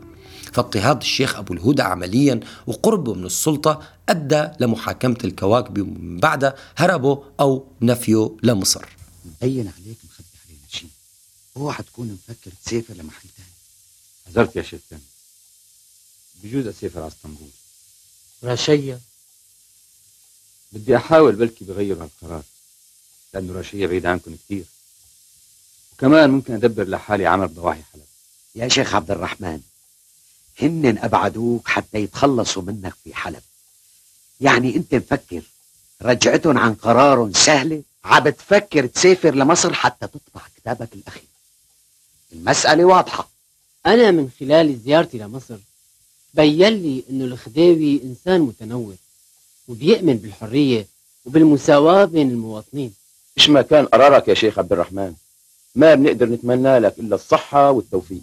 فاضطهاد 0.53 1.01
الشيخ 1.01 1.37
أبو 1.37 1.53
الهدى 1.53 1.81
عمليا 1.81 2.39
وقربه 2.67 3.13
من 3.13 3.25
السلطة 3.25 3.79
أدى 4.09 4.47
لمحاكمة 4.59 5.17
الكواكبي 5.23 5.81
ومن 5.81 6.17
بعدها 6.17 6.55
هربوا 6.77 7.17
أو 7.39 7.65
نفيه 7.81 8.31
لمصر. 8.43 8.85
عليك 9.41 9.97
اوعى 11.57 11.83
تكون 11.83 12.19
مفكر 12.29 12.51
تسافر 12.65 12.93
لمحل 12.93 13.29
تاني. 13.37 13.49
حذرت 14.27 14.55
يا 14.55 14.61
شيخ 14.61 14.81
كان 14.89 15.01
بجوز 16.43 16.67
أسافر 16.67 16.99
على 16.99 17.07
إسطنبول. 17.07 17.49
رشية 18.43 18.99
بدي 20.71 20.97
أحاول 20.97 21.35
بلكي 21.35 21.65
بغير 21.65 22.03
هالقرار 22.03 22.43
لأنه 23.33 23.59
رشية 23.59 23.87
بعيد 23.87 24.05
عنكم 24.05 24.35
كثير. 24.35 24.63
وكمان 25.93 26.29
ممكن 26.29 26.53
أدبر 26.53 26.83
لحالي 26.83 27.25
عمل 27.25 27.47
بضواحي 27.47 27.83
حلب. 27.93 28.05
يا 28.55 28.67
شيخ 28.67 28.95
عبد 28.95 29.11
الرحمن 29.11 29.61
هن 30.61 30.97
أبعدوك 30.97 31.67
حتى 31.67 31.97
يتخلصوا 31.97 32.61
منك 32.61 32.93
في 33.03 33.15
حلب. 33.15 33.43
يعني 34.41 34.75
أنت 34.75 34.95
مفكر 34.95 35.41
رجعتهم 36.01 36.57
عن 36.57 36.75
قرارهم 36.75 37.33
سهلة 37.33 37.83
عم 38.03 38.29
تفكر 38.29 38.85
تسافر 38.85 39.35
لمصر 39.35 39.73
حتى 39.73 40.07
تطبع 40.07 40.41
كتابك 40.57 40.93
الأخير. 40.93 41.36
المسألة 42.33 42.85
واضحة. 42.85 43.29
أنا 43.85 44.11
من 44.11 44.29
خلال 44.39 44.79
زيارتي 44.79 45.17
لمصر 45.17 45.57
بين 46.33 46.73
لي 46.73 47.03
إنه 47.09 47.25
الخديوي 47.25 48.03
إنسان 48.03 48.41
متنور 48.41 48.95
وبيؤمن 49.67 50.17
بالحرية 50.17 50.87
وبالمساواة 51.25 52.05
بين 52.05 52.31
المواطنين. 52.31 52.93
إيش 53.37 53.49
ما 53.49 53.61
كان 53.61 53.85
قرارك 53.85 54.27
يا 54.27 54.33
شيخ 54.33 54.59
عبد 54.59 54.71
الرحمن؟ 54.73 55.13
ما 55.75 55.95
بنقدر 55.95 56.29
نتمنى 56.29 56.79
لك 56.79 56.99
إلا 56.99 57.15
الصحة 57.15 57.71
والتوفيق. 57.71 58.21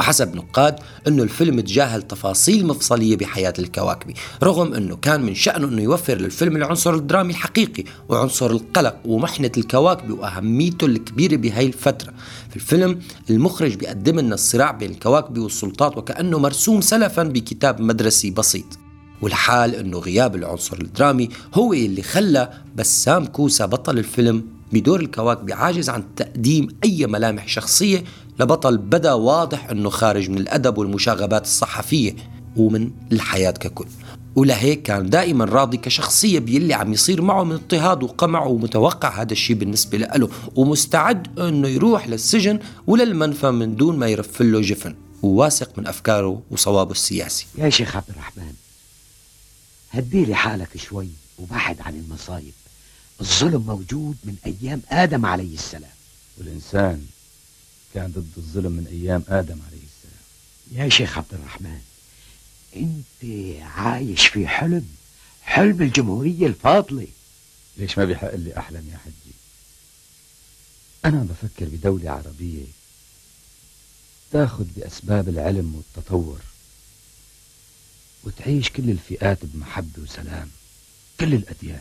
وحسب 0.00 0.36
نقاد 0.36 0.76
إنه 1.08 1.22
الفيلم 1.22 1.60
تجاهل 1.60 2.02
تفاصيل 2.02 2.66
مفصلية 2.66 3.16
بحياة 3.16 3.52
الكواكبي 3.58 4.14
رغم 4.42 4.74
إنه 4.74 4.96
كان 4.96 5.22
من 5.22 5.34
شأنه 5.34 5.68
إنه 5.68 5.82
يوفر 5.82 6.14
للفيلم 6.14 6.56
العنصر 6.56 6.94
الدرامي 6.94 7.30
الحقيقي 7.30 7.84
وعنصر 8.08 8.50
القلق 8.50 8.96
ومحنة 9.04 9.50
الكواكبي 9.56 10.12
وأهميته 10.12 10.86
الكبيرة 10.86 11.36
بهي 11.36 11.66
الفترة. 11.66 12.12
في 12.50 12.56
الفيلم 12.56 12.98
المخرج 13.30 13.74
بيقدم 13.74 14.20
لنا 14.20 14.34
الصراع 14.34 14.70
بين 14.70 14.90
الكواكبي 14.90 15.40
والسلطات 15.40 15.96
وكأنه 15.96 16.38
مرسوم 16.38 16.80
سلفا 16.80 17.22
بكتاب 17.22 17.80
مدرسي 17.80 18.30
بسيط. 18.30 18.78
والحال 19.22 19.74
إنه 19.74 19.98
غياب 19.98 20.36
العنصر 20.36 20.76
الدرامي 20.80 21.28
هو 21.54 21.72
اللي 21.72 22.02
خلى 22.02 22.50
بسام 22.76 23.26
كوسا 23.26 23.66
بطل 23.66 23.98
الفيلم 23.98 24.59
بدور 24.72 25.00
الكواكبي 25.00 25.52
عاجز 25.52 25.88
عن 25.88 26.14
تقديم 26.16 26.68
أي 26.84 27.06
ملامح 27.06 27.48
شخصية 27.48 28.04
لبطل 28.40 28.78
بدا 28.78 29.12
واضح 29.12 29.70
أنه 29.70 29.90
خارج 29.90 30.30
من 30.30 30.38
الأدب 30.38 30.78
والمشاغبات 30.78 31.42
الصحفية 31.42 32.16
ومن 32.56 32.90
الحياة 33.12 33.50
ككل. 33.50 33.86
ولهيك 34.36 34.82
كان 34.82 35.10
دائما 35.10 35.44
راضي 35.44 35.76
كشخصية 35.76 36.38
باللي 36.38 36.74
عم 36.74 36.92
يصير 36.92 37.22
معه 37.22 37.44
من 37.44 37.52
اضطهاد 37.52 38.02
وقمع 38.02 38.44
ومتوقع 38.44 39.22
هذا 39.22 39.32
الشيء 39.32 39.56
بالنسبة 39.56 39.98
له 39.98 40.28
ومستعد 40.56 41.38
أنه 41.40 41.68
يروح 41.68 42.08
للسجن 42.08 42.58
وللمنفى 42.86 43.50
من 43.50 43.76
دون 43.76 43.98
ما 43.98 44.08
يرفل 44.08 44.52
له 44.52 44.60
جفن 44.60 44.94
وواثق 45.22 45.78
من 45.78 45.86
أفكاره 45.86 46.42
وصوابه 46.50 46.92
السياسي 46.92 47.46
يا 47.58 47.70
شيخ 47.70 47.96
عبد 47.96 48.10
الرحمن 48.10 48.52
هديلي 49.90 50.34
حالك 50.34 50.76
شوي 50.76 51.08
وبعد 51.38 51.80
عن 51.80 51.94
المصايب. 51.94 52.52
الظلم 53.20 53.66
موجود 53.66 54.16
من 54.24 54.36
أيام 54.46 54.82
آدم 54.88 55.26
عليه 55.26 55.54
السلام. 55.54 55.90
والإنسان 56.38 57.06
كان 57.94 58.10
ضد 58.10 58.32
الظلم 58.36 58.72
من 58.72 58.86
أيام 58.86 59.24
آدم 59.28 59.58
عليه 59.66 59.82
السلام. 59.82 60.22
يا 60.72 60.88
شيخ 60.88 61.18
عبد 61.18 61.34
الرحمن 61.34 61.80
أنت 62.76 63.32
عايش 63.62 64.26
في 64.26 64.48
حلم 64.48 64.86
حلم 65.42 65.82
الجمهورية 65.82 66.46
الفاضلة. 66.46 67.06
ليش 67.76 67.98
ما 67.98 68.04
بيحق 68.04 68.34
لي 68.34 68.58
أحلم 68.58 68.88
يا 68.92 68.98
حجي؟ 68.98 69.34
أنا 71.04 71.26
بفكر 71.30 71.64
بدولة 71.64 72.10
عربية 72.10 72.64
تاخذ 74.32 74.64
بأسباب 74.76 75.28
العلم 75.28 75.74
والتطور 75.74 76.40
وتعيش 78.24 78.70
كل 78.70 78.90
الفئات 78.90 79.38
بمحبة 79.42 80.02
وسلام 80.02 80.50
كل 81.20 81.34
الأديان. 81.34 81.80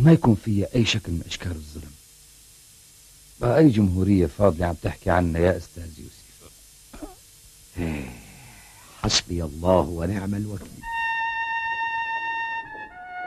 وما 0.00 0.12
يكون 0.12 0.34
فيها 0.44 0.66
أي 0.74 0.84
شكل 0.84 1.12
من 1.12 1.22
أشكال 1.26 1.50
الظلم. 1.50 1.90
بقى 3.40 3.58
أي 3.58 3.68
جمهورية 3.68 4.26
فاضلة 4.26 4.66
عم 4.66 4.74
تحكي 4.82 5.10
عنها 5.10 5.40
يا 5.40 5.56
أستاذ 5.56 5.82
يوسف؟ 5.98 7.10
إيه، 7.78 8.10
حسبي 9.02 9.44
الله 9.44 9.80
ونعم 9.80 10.34
الوكيل. 10.34 10.66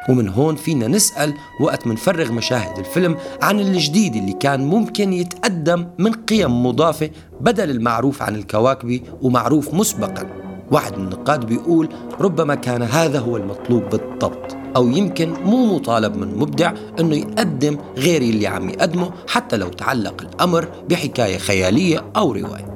ومن 0.09 0.29
هون 0.29 0.55
فينا 0.55 0.88
نسأل 0.88 1.33
وقت 1.62 1.88
منفرغ 1.88 2.31
مشاهد 2.31 2.79
الفيلم 2.79 3.17
عن 3.41 3.59
الجديد 3.59 4.15
اللي 4.15 4.33
كان 4.33 4.65
ممكن 4.65 5.13
يتقدم 5.13 5.88
من 5.99 6.13
قيم 6.13 6.65
مضافة 6.65 7.09
بدل 7.41 7.69
المعروف 7.69 8.21
عن 8.21 8.36
الكواكبي 8.36 9.03
ومعروف 9.21 9.73
مسبقا. 9.73 10.29
واحد 10.71 10.97
من 10.97 11.03
النقاد 11.03 11.45
بيقول 11.45 11.89
ربما 12.19 12.55
كان 12.55 12.81
هذا 12.81 13.19
هو 13.19 13.38
المطلوب 13.38 13.83
بالضبط. 13.83 14.62
أو 14.75 14.88
يمكن 14.88 15.33
مو 15.45 15.75
مطالب 15.75 16.17
من 16.17 16.38
مبدع 16.38 16.73
أنه 16.99 17.15
يقدم 17.15 17.77
غير 17.97 18.21
اللي 18.21 18.47
عم 18.47 18.69
يقدمه 18.69 19.12
حتى 19.27 19.57
لو 19.57 19.69
تعلق 19.69 20.21
الأمر 20.21 20.67
بحكاية 20.89 21.38
خيالية 21.38 22.03
أو 22.15 22.31
رواية. 22.31 22.73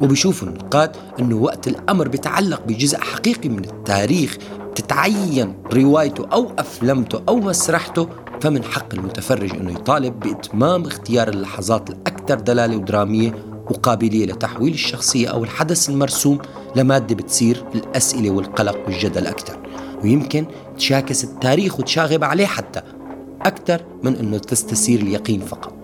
وبيشوفوا 0.00 0.48
النقاد 0.48 0.96
أنه 1.20 1.36
وقت 1.36 1.68
الأمر 1.68 2.08
بيتعلق 2.08 2.62
بجزء 2.66 2.98
حقيقي 2.98 3.48
من 3.48 3.64
التاريخ 3.64 4.38
تتعين 4.74 5.54
روايته 5.72 6.26
أو 6.32 6.52
أفلمته 6.58 7.22
أو 7.28 7.36
مسرحته 7.36 8.08
فمن 8.40 8.64
حق 8.64 8.94
المتفرج 8.94 9.54
أنه 9.54 9.72
يطالب 9.72 10.20
بإتمام 10.20 10.84
اختيار 10.84 11.28
اللحظات 11.28 11.90
الأكثر 11.90 12.34
دلالة 12.34 12.76
ودرامية 12.76 13.34
وقابلية 13.70 14.26
لتحويل 14.26 14.74
الشخصية 14.74 15.28
أو 15.28 15.44
الحدث 15.44 15.88
المرسوم 15.88 16.38
لمادة 16.76 17.14
بتصير 17.14 17.64
الأسئلة 17.74 18.30
والقلق 18.30 18.76
والجدل 18.86 19.26
أكثر. 19.26 19.65
ويمكن 20.04 20.46
تشاكس 20.76 21.24
التاريخ 21.24 21.78
وتشاغب 21.80 22.24
عليه 22.24 22.46
حتى 22.46 22.82
أكثر 23.42 23.80
من 24.02 24.16
أنه 24.16 24.38
تستثير 24.38 25.00
اليقين 25.00 25.40
فقط. 25.40 25.74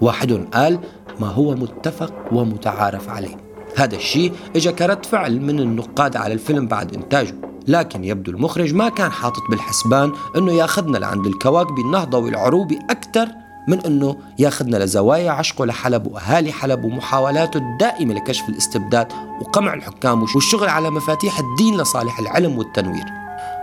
واحد 0.00 0.32
قال 0.54 0.78
ما 1.20 1.26
هو 1.26 1.54
متفق 1.54 2.12
ومتعارف 2.32 3.08
عليه. 3.08 3.36
هذا 3.76 3.96
الشيء 3.96 4.32
اجى 4.56 4.72
كرد 4.72 5.06
فعل 5.06 5.40
من 5.40 5.60
النقاد 5.60 6.16
على 6.16 6.34
الفيلم 6.34 6.66
بعد 6.66 6.94
إنتاجه. 6.94 7.34
لكن 7.68 8.04
يبدو 8.04 8.30
المخرج 8.30 8.74
ما 8.74 8.88
كان 8.88 9.10
حاطط 9.10 9.42
بالحسبان 9.50 10.12
إنه 10.36 10.52
ياخذنا 10.52 10.98
لعند 10.98 11.26
الكواكب 11.26 11.78
النهضة 11.78 12.18
والعروبه 12.18 12.78
أكثر 12.90 13.28
من 13.68 13.80
أنه 13.80 14.16
ياخذنا 14.38 14.76
لزوايا 14.76 15.30
عشقه 15.30 15.64
لحلب 15.64 16.06
وأهالي 16.06 16.52
حلب 16.52 16.84
ومحاولاته 16.84 17.58
الدائمة 17.58 18.14
لكشف 18.14 18.48
الاستبداد 18.48 19.12
وقمع 19.40 19.74
الحكام 19.74 20.22
والشغل 20.22 20.68
على 20.68 20.90
مفاتيح 20.90 21.38
الدين 21.38 21.76
لصالح 21.76 22.18
العلم 22.18 22.58
والتنوير. 22.58 23.04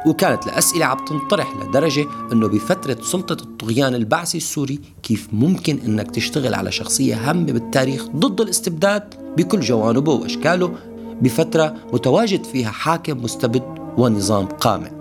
وكانت 0.06 0.48
الأسئلة 0.48 0.86
عم 0.86 1.06
تنطرح 1.06 1.54
لدرجة 1.62 2.06
أنه 2.32 2.48
بفترة 2.48 2.98
سلطة 3.02 3.44
الطغيان 3.44 3.96
البعثي 3.96 4.38
السوري 4.38 4.80
كيف 5.04 5.28
ممكن 5.34 5.80
أنك 5.86 6.12
تشتغل 6.12 6.54
على 6.54 6.72
شخصية 6.72 7.30
هامة 7.30 7.52
بالتاريخ 7.52 8.08
ضد 8.08 8.42
الاستبداد 8.42 9.14
بكل 9.38 9.60
جوانبه 9.60 10.12
وأشكاله 10.12 10.76
بفترة 11.22 11.76
متواجد 11.94 12.44
فيها 12.44 12.72
حاكم 12.72 13.24
مستبد 13.24 13.64
ونظام 13.98 14.46
قامع 14.46 14.99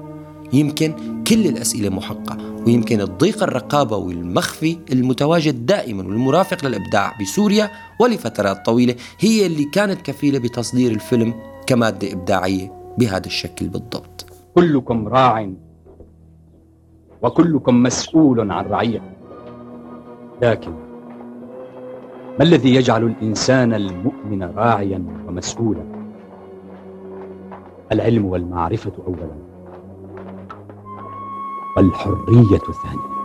يمكن 0.53 0.95
كل 1.25 1.47
الأسئلة 1.47 1.89
محقة 1.89 2.37
ويمكن 2.67 3.01
الضيق 3.01 3.43
الرقابة 3.43 3.97
والمخفي 3.97 4.79
المتواجد 4.93 5.67
دائما 5.67 6.03
والمرافق 6.03 6.65
للإبداع 6.65 7.13
بسوريا 7.21 7.71
ولفترات 8.01 8.67
طويلة 8.67 8.95
هي 9.19 9.47
اللي 9.47 9.65
كانت 9.65 10.03
كفيلة 10.03 10.39
بتصدير 10.39 10.91
الفيلم 10.93 11.35
كمادة 11.67 12.13
إبداعية 12.13 12.73
بهذا 12.99 13.27
الشكل 13.27 13.69
بالضبط. 13.69 14.27
كلكم 14.55 15.09
راع 15.09 15.51
وكلكم 17.23 17.83
مسؤول 17.83 18.51
عن 18.51 18.65
رعية. 18.65 19.03
لكن 20.43 20.71
ما 22.39 22.45
الذي 22.45 22.75
يجعل 22.75 23.05
الإنسان 23.05 23.75
المؤمن 23.75 24.43
راعيا 24.43 25.05
ومسؤولا؟ 25.27 25.83
العلم 27.93 28.25
والمعرفة 28.25 28.93
أولا. 29.07 29.48
والحرية 31.79 32.59
ثانيا 32.59 33.19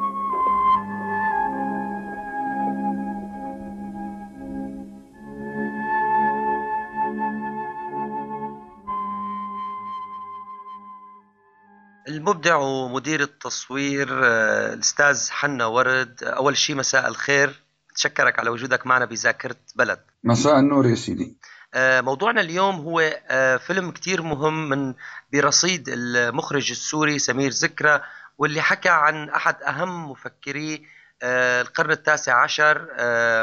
المبدع 12.07 12.55
ومدير 12.55 13.21
التصوير 13.21 14.07
آه، 14.23 14.73
الأستاذ 14.73 15.31
حنا 15.31 15.65
ورد 15.65 16.23
أول 16.23 16.57
شيء 16.57 16.75
مساء 16.75 17.07
الخير. 17.07 17.63
تشكرك 17.95 18.39
على 18.39 18.49
وجودك 18.49 18.87
معنا 18.87 19.05
بذاكرة 19.05 19.55
بلد. 19.75 19.99
مساء 20.23 20.59
النور 20.59 20.85
يا 20.85 20.95
سيدي. 20.95 21.37
آه، 21.73 22.01
موضوعنا 22.01 22.41
اليوم 22.41 22.75
هو 22.75 22.99
آه، 23.27 23.57
فيلم 23.57 23.91
كتير 23.91 24.21
مهم 24.21 24.69
من 24.69 24.93
برصيد 25.33 25.89
المخرج 25.89 26.71
السوري 26.71 27.19
سمير 27.19 27.51
زكرة 27.51 28.03
واللي 28.37 28.61
حكى 28.61 28.89
عن 28.89 29.29
أحد 29.29 29.63
أهم 29.63 30.11
مفكري 30.11 30.85
القرن 31.23 31.91
التاسع 31.91 32.41
عشر 32.43 32.87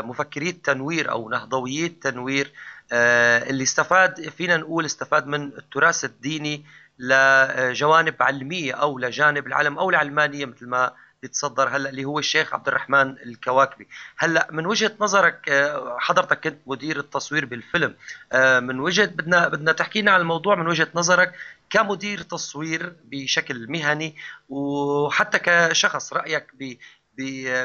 مفكري 0.03 0.51
التنوير 0.51 1.11
أو 1.11 1.29
نهضويي 1.29 1.87
التنوير 1.87 2.53
اللي 2.93 3.63
استفاد 3.63 4.29
فينا 4.29 4.57
نقول 4.57 4.85
استفاد 4.85 5.27
من 5.27 5.43
التراث 5.43 6.05
الديني 6.05 6.65
لجوانب 6.99 8.15
علمية 8.21 8.73
أو 8.73 8.99
لجانب 8.99 9.47
العلم 9.47 9.79
أو 9.79 9.91
العلمانية 9.91 10.47
مثل 10.47 10.67
ما 10.67 10.93
بيتصدر 11.23 11.69
هلا 11.69 11.91
اللي 11.91 12.05
هو 12.05 12.19
الشيخ 12.19 12.55
عبد 12.55 12.69
الرحمن 12.69 13.11
الكواكبي. 13.11 13.89
هلا 14.19 14.49
من 14.51 14.67
وجهة 14.67 14.93
نظرك 15.01 15.49
آه، 15.49 15.97
حضرتك 15.99 16.41
كنت 16.41 16.59
مدير 16.67 16.99
التصوير 16.99 17.45
بالفيلم 17.45 17.95
آه، 18.33 18.61
من 18.61 18.81
وجهة 18.81 19.07
بدنا 19.07 19.49
بدنا 19.49 19.73
تحكينا 19.73 20.11
عن 20.11 20.21
الموضوع 20.21 20.55
من 20.55 20.67
وجهة 20.67 20.89
نظرك 20.95 21.35
كمدير 21.71 22.23
تصوير 22.23 22.97
بشكل 23.05 23.71
مهني 23.71 24.17
وحتى 24.49 25.39
كشخص 25.39 26.13
رأيك 26.13 26.47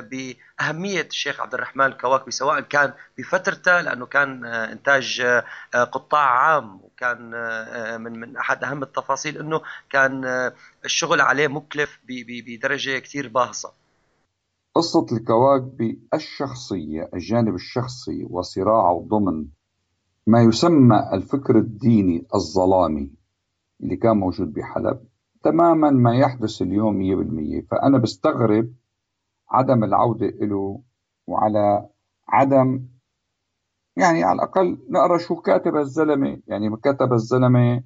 باهميه 0.02 1.02
الشيخ 1.02 1.41
عبد 1.41 1.54
الرحمن 1.54 1.86
الكواكبي 1.86 2.32
سواء 2.32 2.60
كان 2.60 2.94
بفترته 3.18 3.82
لأنه 3.82 4.06
كان 4.06 4.46
آه، 4.46 4.72
إنتاج 4.72 5.22
آه، 5.76 5.84
قطاع 5.84 6.30
عام 6.39 6.80
وكان 6.84 7.32
آه، 7.34 7.98
من 7.98 8.20
من 8.20 8.38
أحد 8.38 8.63
أهم 8.63 8.84
التفاصيل 8.84 9.38
إنه 9.38 9.62
كان 9.89 10.26
الشغل 10.86 11.22
عليه 11.22 11.48
مكلف 11.48 12.00
بدرجة 12.08 13.00
كثير 13.00 13.28
باهظة. 13.28 13.72
قصة 14.76 15.06
الكواكبي 15.12 16.00
الشخصية 16.13 17.10
الجانب 17.13 17.56
الشخصي 17.56 18.28
وصراعه 18.30 19.06
ضمن 19.08 19.46
ما 20.28 20.41
يسمى 20.41 21.10
الفكر 21.13 21.58
الديني 21.58 22.28
الظلامي 22.36 23.12
اللي 23.84 23.96
كان 23.96 24.18
موجود 24.18 24.54
بحلب 24.54 25.00
تماما 25.44 25.89
ما 25.89 26.15
يحدث 26.15 26.62
اليوم 26.62 27.00
100% 27.63 27.68
فأنا 27.72 27.98
بستغرب 27.98 28.74
عدم 29.56 29.84
العودة 29.84 30.28
له 30.28 30.82
وعلى 31.28 31.89
عدم 32.30 32.88
يعني 33.98 34.24
على 34.24 34.36
الأقل 34.36 34.80
نقرأ 34.89 35.18
شو 35.18 35.36
كاتب 35.36 35.76
الزلمة. 35.76 36.41
يعني 36.48 36.78
كتب 36.78 37.13
الزلمة 37.13 37.84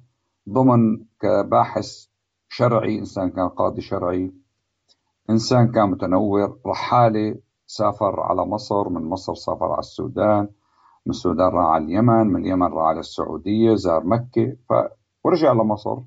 ضمن 0.48 1.04
كباحث 1.20 2.06
شرعي 2.48 2.98
إنسان 2.98 3.30
كان 3.30 3.48
قاضي 3.48 3.80
شرعي 3.80 4.32
إنسان 5.30 5.72
كان 5.72 5.90
متنور 5.90 6.60
رحالة 6.66 7.36
سافر 7.66 8.20
على 8.20 8.46
مصر 8.46 8.88
من 8.88 9.02
مصر 9.02 9.34
سافر 9.34 9.72
على 9.72 9.78
السودان 9.78 10.48
من 11.06 11.10
السودان 11.10 11.48
راح 11.48 11.66
على 11.66 11.84
اليمن 11.84 12.26
من 12.26 12.40
اليمن 12.42 12.66
راح 12.66 12.86
على 12.88 13.00
السعودية 13.00 13.74
زار 13.74 14.04
مكة 14.06 14.56
ف... 14.68 14.72
ورجع 15.24 15.52
لمصر 15.52 15.98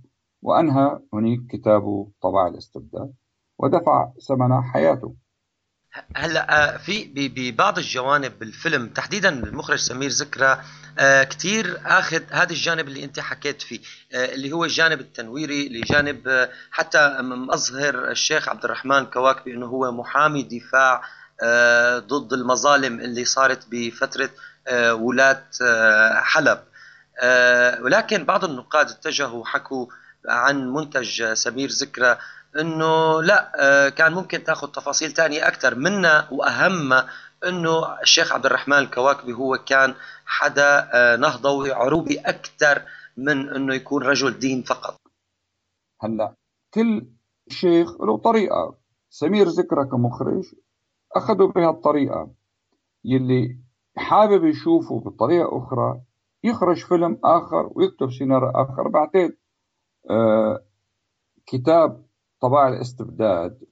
وأنهى 0.42 1.00
هناك 1.14 1.40
كتابه 1.50 2.12
طبع 2.22 2.48
الاستبداد 2.48 3.14
ودفع 3.60 4.12
ثمن 4.28 4.62
حياته. 4.62 5.16
هلا 6.16 6.74
آه، 6.74 6.78
في 6.78 7.12
ببعض 7.16 7.78
الجوانب 7.78 8.40
بالفيلم 8.40 8.88
تحديدا 8.88 9.30
المخرج 9.30 9.78
سمير 9.78 10.10
ذكرى 10.10 10.62
آه، 11.00 11.24
كثير 11.24 11.82
آخذ 11.86 12.22
هذا 12.32 12.52
الجانب 12.52 12.88
اللي 12.88 13.04
أنت 13.04 13.20
حكيت 13.20 13.62
فيه 13.62 13.80
آه، 14.14 14.34
اللي 14.34 14.52
هو 14.52 14.66
الجانب 14.66 15.00
التنويري 15.00 15.70
لجانب 15.70 16.50
حتى 16.72 17.18
مظهر 17.22 18.12
الشيخ 18.12 18.50
عبد 18.50 18.66
الرحمن 18.66 19.06
كواكبي 19.06 19.54
انه 19.54 19.66
هو 19.66 19.92
محامي 19.92 20.44
دفاع 20.44 21.02
ضد 21.98 22.34
المظالم 22.34 23.00
اللي 23.00 23.26
صارت 23.26 23.66
بفترة 23.72 24.30
ولاة 24.92 25.44
حلب. 26.22 26.60
ولكن 27.82 28.26
بعض 28.26 28.46
النقاد 28.46 28.90
اتجهوا 28.90 29.42
وحكوا 29.42 29.88
عن 30.30 30.74
منتج 30.74 31.34
سمير 31.34 31.70
ذكرى 31.70 32.18
إنه 32.60 33.22
لا 33.22 33.52
آه، 33.60 33.90
كان 33.90 34.14
ممكن 34.14 34.44
تاخذ 34.44 34.68
تفاصيل 34.68 35.12
ثانية 35.12 35.48
أكثر 35.48 35.76
منها 35.76 36.30
وأهم 36.32 36.94
إنه 37.48 38.02
الشيخ 38.02 38.34
عبد 38.34 38.46
الرحمن 38.46 38.78
الكواكبي 38.78 39.34
هو 39.34 39.58
كان 39.58 39.94
حدا 40.26 40.90
آه، 40.94 41.16
نهضوي 41.16 41.72
عروبي 41.72 42.20
أكثر 42.20 42.82
من 43.18 43.50
إنه 43.50 43.76
يكون 43.76 44.04
رجل 44.04 44.40
دين 44.40 44.62
فقط. 44.62 45.02
هلا 46.02 46.36
كل 46.74 47.08
شيخ 47.48 48.02
له 48.02 48.18
طريقة. 48.18 48.76
سمير 49.10 49.48
ذكرى 49.48 49.86
كمخرج 49.86 50.44
اخذوا 51.16 51.52
بهالطريقة. 51.52 52.32
يلي 53.06 53.58
حابب 53.98 54.46
يشوفه 54.46 55.00
بطريقة 55.00 55.58
أخرى 55.58 56.02
يخرج 56.44 56.86
فيلم 56.86 57.20
آخر 57.24 57.72
ويكتب 57.76 58.12
سيناريو 58.12 58.50
آخر. 58.50 58.88
بعتقد 58.88 59.38
آه 60.10 60.64
كتاب 61.46 62.06
طباع 62.44 62.68
الاستبداد. 62.68 63.64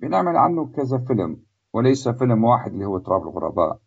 بنعمل 0.00 0.36
عنه 0.36 0.72
كذا 0.72 0.98
فيلم 0.98 1.42
وليس 1.72 2.08
فيلم 2.08 2.44
واحد 2.44 2.72
اللي 2.72 2.84
هو 2.84 2.98
تراب 2.98 3.22
الغرباء. 3.22 3.78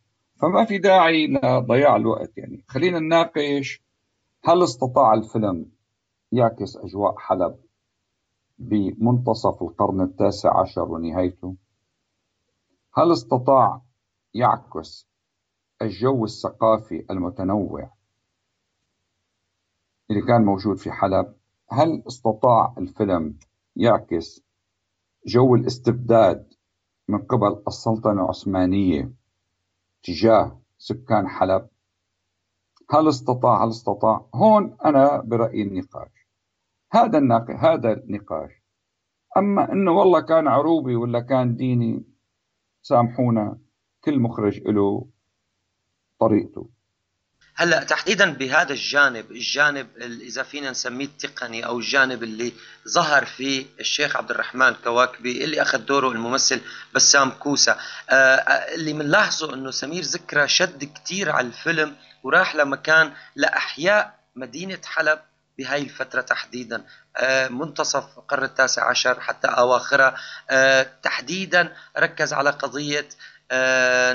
فما 0.41 0.65
في 0.65 0.77
داعي 0.77 1.27
لضياع 1.27 1.95
الوقت 1.95 2.37
يعني. 2.37 2.63
خلينا 2.67 2.99
نناقش 2.99 3.83
هل 4.43 4.63
استطاع 4.63 5.13
الفيلم 5.13 5.71
يعكس 6.31 6.77
أجواء 6.77 7.17
حلب 7.17 7.55
بمنتصف 8.59 9.63
القرن 9.63 10.01
التاسع 10.01 10.59
عشر 10.61 10.81
ونهايته؟ 10.81 11.55
هل 12.93 13.11
استطاع 13.11 13.81
يعكس 14.33 15.07
الجو 15.81 16.23
الثقافي 16.25 17.05
المتنوع 17.11 17.91
اللي 20.09 20.21
كان 20.21 20.45
موجود 20.45 20.77
في 20.77 20.91
حلب؟ 20.91 21.35
هل 21.71 22.03
استطاع 22.07 22.75
الفيلم 22.77 23.37
يعكس 23.75 24.43
جو 25.27 25.55
الاستبداد 25.55 26.53
من 27.07 27.17
قبل 27.17 27.63
السلطنة 27.67 28.23
العثمانية 28.23 29.11
تجاه 30.03 30.61
سكان 30.77 31.27
حلب. 31.27 31.67
هل 32.89 33.07
استطاع؟ 33.07 33.63
هل 33.63 33.69
استطاع؟ 33.69 34.25
هون 34.35 34.77
أنا 34.85 35.21
برأيي 35.21 35.63
النقاش. 35.63 36.27
هذا 36.91 37.17
النقاش 37.17 37.55
هذا 37.55 37.93
النقاش. 37.93 38.51
أما 39.37 39.71
أنه 39.71 39.91
والله 39.91 40.21
كان 40.21 40.47
عروبي 40.47 40.95
ولا 40.95 41.19
كان 41.19 41.55
ديني 41.55 42.03
سامحونا 42.81 43.57
كل 44.03 44.19
مخرج 44.19 44.61
له 44.67 45.07
طريقته. 46.19 46.69
هلا 47.57 47.83
تحديدا 47.83 48.33
بهذا 48.33 48.73
الجانب 48.73 49.31
الجانب 49.31 49.87
إذا 50.01 50.43
فينا 50.43 50.71
نسميه 50.71 51.05
التقني 51.05 51.65
أو 51.65 51.79
الجانب 51.79 52.23
اللي 52.23 52.53
ظهر 52.87 53.25
فيه 53.25 53.65
الشيخ 53.79 54.15
عبد 54.15 54.31
الرحمن 54.31 54.73
كواكبي 54.83 55.43
اللي 55.43 55.61
أخذ 55.61 55.77
دوره 55.77 56.09
الممثل 56.09 56.61
بسام 56.93 57.29
كوسا 57.29 57.79
آه, 58.09 58.13
آه، 58.13 58.75
اللي 58.75 58.93
بنلاحظه 58.93 59.53
إنه 59.53 59.71
سمير 59.71 60.03
ذكرى 60.03 60.47
شد 60.47 60.83
كثير 60.83 61.31
على 61.31 61.47
الفيلم 61.47 61.95
وراح 62.23 62.55
لمكان 62.55 63.13
لأحياء 63.35 64.19
مدينة 64.35 64.79
حلب 64.85 65.19
بهاي 65.57 65.81
الفترة 65.81 66.21
تحديدا. 66.21 66.85
آه 67.17 67.47
منتصف 67.47 68.17
القرن 68.17 68.43
التاسع 68.43 68.89
عشر 68.89 69.19
حتى 69.19 69.47
أواخرها. 69.47 70.15
آه 70.49 70.87
تحديدا 71.03 71.75
ركز 71.97 72.33
على 72.33 72.49
قضية 72.49 73.09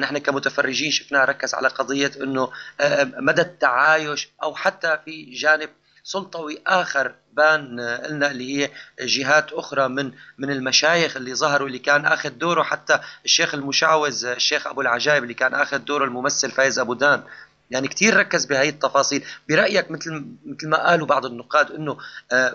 نحن 0.01 0.19
كمتفرجين 0.19 0.90
شفناه 0.90 1.25
ركز 1.25 1.55
على 1.55 1.69
قضية 1.69 2.11
أنه 2.23 2.51
آه، 2.81 3.05
مدى 3.05 3.43
التعايش 3.43 4.29
أو 4.43 4.55
حتى 4.55 4.99
في 5.05 5.25
جانب 5.25 5.71
سلطوي 6.05 6.62
آخر 6.66 7.14
بان 7.33 7.81
آه، 7.81 8.07
لنا 8.09 8.31
اللي 8.31 8.59
هي 8.59 8.71
جهات 9.01 9.53
أخرى 9.53 9.88
من 9.88 10.12
من 10.38 10.51
المشايخ 10.51 11.16
اللي 11.16 11.35
ظهروا 11.35 11.66
اللي 11.66 11.79
كان 11.79 12.07
أخذ 12.07 12.31
دوره 12.31 12.62
حتى 12.62 13.01
الشيخ 13.25 13.55
المشعوذ 13.55 14.27
الشيخ 14.27 14.66
أبو 14.66 14.81
العجائب 14.81 15.23
اللي 15.23 15.35
كان 15.35 15.55
أخذ 15.55 15.79
دوره 15.79 16.05
الممثل 16.05 16.51
فايز 16.51 16.79
أبو 16.79 16.95
دان. 16.95 17.23
يعني 17.71 17.88
كثير 17.88 18.16
ركز 18.16 18.45
بهي 18.45 18.69
التفاصيل. 18.69 19.25
برأيك 19.49 19.90
مثل 19.90 20.25
مثل 20.47 20.69
ما 20.69 20.87
قالوا 20.88 21.07
بعض 21.07 21.27
النقاد 21.27 21.71
إنه 21.71 21.99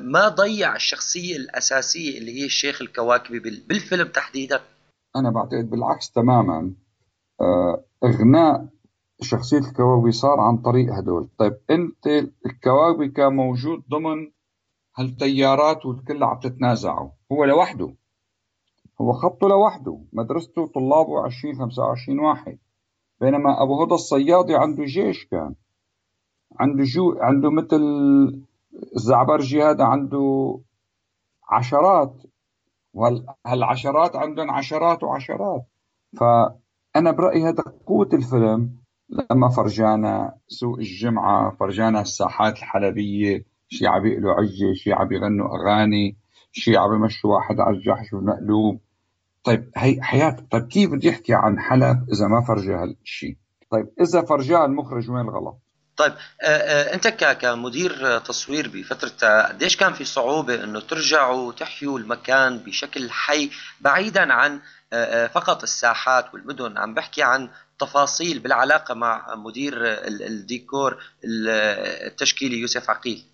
ما 0.02 0.28
ضيع 0.28 0.76
الشخصية 0.76 1.36
الأساسية 1.36 2.18
اللي 2.18 2.42
هي 2.42 2.46
الشيخ 2.46 2.82
الكواكبي 2.82 3.40
بالفيلم 3.40 4.08
تحديدا؟ 4.08 4.62
أنا 5.16 5.30
بعتقد 5.30 5.70
بالعكس 5.70 6.12
تماما 6.12 6.74
آه، 7.42 7.84
إغناء 8.04 8.68
شخصية 9.22 9.58
الكواكبي 9.58 10.12
صار 10.12 10.40
عن 10.40 10.58
طريق 10.58 10.94
هدول. 10.94 11.30
طيب 11.38 11.58
أنت 11.70 12.08
الكواكبي 12.46 13.08
كان 13.08 13.36
موجود 13.36 13.84
ضمن 13.90 14.32
هالتيارات 14.98 15.86
والكل 15.86 16.24
عم 16.24 16.40
تتنازعوا 16.40 17.10
هو 17.32 17.44
لوحده. 17.44 17.94
هو 19.02 19.14
خطه 19.14 19.48
لوحده. 19.48 20.00
مدرسته 20.14 20.68
طلابه 20.68 21.24
20 21.24 21.56
25 21.56 22.20
واحد. 22.20 22.58
بينما 23.22 23.64
أبو 23.64 23.84
هدى 23.84 23.94
الصيادي 23.94 24.56
عنده 24.56 24.84
جيش 24.86 25.26
كان. 25.26 25.56
عنده 26.60 26.84
جو 26.84 27.18
عنده 27.20 27.50
مثل 27.52 27.82
الزعبرجي 28.96 29.64
هذا 29.64 29.84
عنده 29.84 30.60
عشرات 31.50 32.14
وهالعشرات 32.96 34.16
عندهم 34.16 34.52
عشرات 34.52 35.04
وعشرات. 35.04 35.66
فأنا 36.18 37.12
برأيي 37.12 37.44
هذا 37.44 37.64
قوة 37.86 38.10
الفيلم 38.14 38.86
لما 39.10 39.50
فرجانا 39.50 40.38
سوق 40.48 40.78
الجمعة 40.78 41.56
فرجانا 41.60 42.02
الساحات 42.02 42.58
الحلبية 42.58 43.46
شي 43.68 43.88
عم 43.88 44.06
يقلوا 44.06 44.34
عجة 44.34 44.74
شي 44.74 44.94
عم 44.94 45.12
يغنوا 45.12 45.48
أغاني 45.56 46.18
شي 46.52 46.78
عم 46.78 46.94
يمشوا 46.94 47.36
واحد 47.36 47.60
على 47.60 47.78
الجحش 47.78 48.14
والمقلوب 48.14 48.80
طيب 49.44 49.72
هي 49.76 50.02
حياتك 50.02 50.52
طيب 50.52 50.68
كيف 50.68 50.92
بدي 50.92 51.08
يحكي 51.08 51.34
عن 51.34 51.60
حلب 51.60 52.10
إذا 52.10 52.28
ما 52.28 52.42
فرجى 52.42 52.74
هالشيء 52.74 53.38
طيب 53.70 53.90
إذا 54.02 54.22
فرجاه 54.22 54.66
المخرج 54.66 55.12
وين 55.12 55.22
الغلط؟ 55.22 55.58
طيب 55.98 56.14
آه، 56.42 56.46
آه، 56.46 56.94
انت 56.94 57.08
كمدير 57.08 58.20
تصوير 58.20 58.72
بفترة 58.74 59.42
قديش 59.42 59.78
كان 59.78 59.94
في 59.94 60.06
صعوبة 60.06 60.64
انه 60.64 60.80
ترجعوا 60.80 61.52
تحيوا 61.52 62.00
المكان 62.00 62.58
بشكل 62.58 63.12
حي 63.12 63.50
بعيدا 63.82 64.34
عن 64.34 64.60
آه، 64.94 65.28
فقط 65.28 65.64
الساحات 65.64 66.34
والمدن؟ 66.34 66.78
عم 66.78 66.94
بحكي 66.94 67.24
عن 67.24 67.50
تفاصيل 67.80 68.40
بالعلاقة 68.40 68.94
مع 68.94 69.36
مدير 69.36 69.74
الديكور 70.08 71.04
التشكيلي 71.24 72.60
يوسف 72.60 72.90
عقيل. 72.90 73.26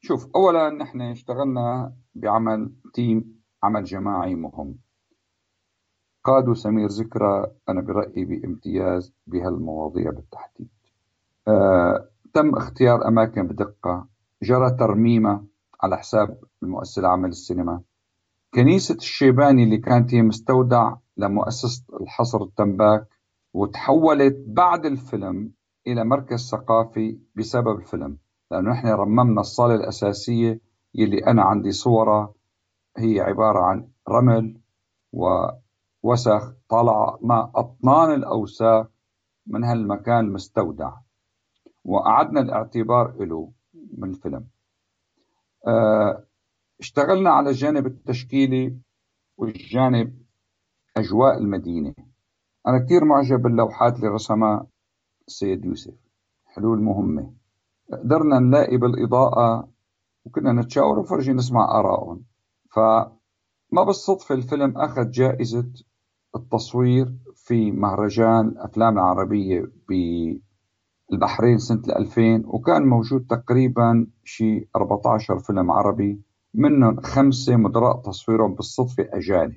شوف 0.00 0.26
اولا 0.34 0.70
نحن 0.70 1.00
اشتغلنا 1.00 1.92
بعمل 2.14 2.72
تيم 2.94 3.42
عمل 3.62 3.84
جماعي 3.84 4.34
مهم. 4.34 4.78
قادوا 6.24 6.54
سمير 6.54 6.88
ذكرى 6.88 7.46
أنا 7.68 7.80
برأيي 7.80 8.24
بامتياز 8.24 9.12
بهالمواضيع 9.26 10.10
بالتحديد. 10.10 10.68
آه، 10.68 10.79
تم 12.34 12.56
اختيار 12.56 13.08
أماكن 13.08 13.46
بدقة 13.46 14.06
جرى 14.42 14.70
ترميمها 14.70 15.44
على 15.82 15.96
حساب 15.98 16.38
المؤسسة 16.62 17.00
العامة 17.00 17.28
للسينما. 17.28 17.80
كنيسة 18.54 18.94
الشيباني 18.94 19.64
اللي 19.64 19.78
كانت 19.78 20.14
هي 20.14 20.22
مستودع 20.22 20.96
لمؤسسة 21.16 21.84
الحصر 22.00 22.42
التنباك 22.42 23.06
وتحولت 23.54 24.36
بعد 24.46 24.86
الفيلم 24.86 25.52
إلى 25.86 26.04
مركز 26.04 26.48
ثقافي 26.50 27.18
بسبب 27.36 27.78
الفيلم 27.78 28.18
لأنه 28.50 28.70
نحن 28.70 28.88
رممنا 28.88 29.40
الصالة 29.40 29.74
الأساسية 29.74 30.60
يلي 30.94 31.26
أنا 31.26 31.42
عندي 31.42 31.72
صورة 31.72 32.34
هي 32.98 33.20
عبارة 33.20 33.58
عن 33.60 33.88
رمل 34.08 34.60
ووسخ 35.12 36.52
طالع 36.68 37.18
ما 37.22 37.52
أطنان 37.54 38.14
الأوساخ 38.14 38.86
من 39.46 39.64
هالمكان 39.64 40.18
المستودع 40.24 40.92
وأعدنا 41.84 42.40
الاعتبار 42.40 43.24
له 43.24 43.52
من 43.98 44.10
الفيلم 44.10 44.46
آه، 45.66 46.24
اشتغلنا 46.80 47.30
على 47.30 47.50
الجانب 47.50 47.86
التشكيلي 47.86 48.76
والجانب 49.36 50.22
أجواء 50.96 51.38
المدينة. 51.38 51.94
أنا 52.66 52.78
كثير 52.78 53.04
معجب 53.04 53.42
باللوحات 53.42 53.96
اللي 53.96 54.08
رسمها 54.08 54.66
السيد 55.28 55.64
يوسف. 55.64 55.94
حلول 56.44 56.82
مهمة. 56.82 57.32
قدرنا 57.92 58.38
نلاقي 58.38 58.76
بالإضاءة 58.76 59.68
وكنا 60.24 60.52
نتشاور 60.52 60.98
وفرجي 60.98 61.32
نسمع 61.32 61.78
آرائهم. 61.80 62.24
فما 62.74 63.84
بالصدفة 63.86 64.34
الفيلم 64.34 64.78
أخذ 64.78 65.10
جائزة 65.10 65.72
التصوير 66.36 67.14
في 67.34 67.70
مهرجان 67.70 68.48
الأفلام 68.48 68.98
العربية 68.98 69.64
البحرين 71.12 71.58
سنة 71.58 71.82
2000 71.88 72.42
وكان 72.46 72.82
موجود 72.82 73.26
تقريبا 73.30 74.06
شي 74.24 74.68
14 74.76 75.38
فيلم 75.38 75.70
عربي 75.70 76.20
منهم 76.54 77.00
خمسة 77.00 77.56
مدراء 77.56 77.96
تصويرهم 77.96 78.54
بالصدفة 78.54 79.08
أجانب. 79.12 79.56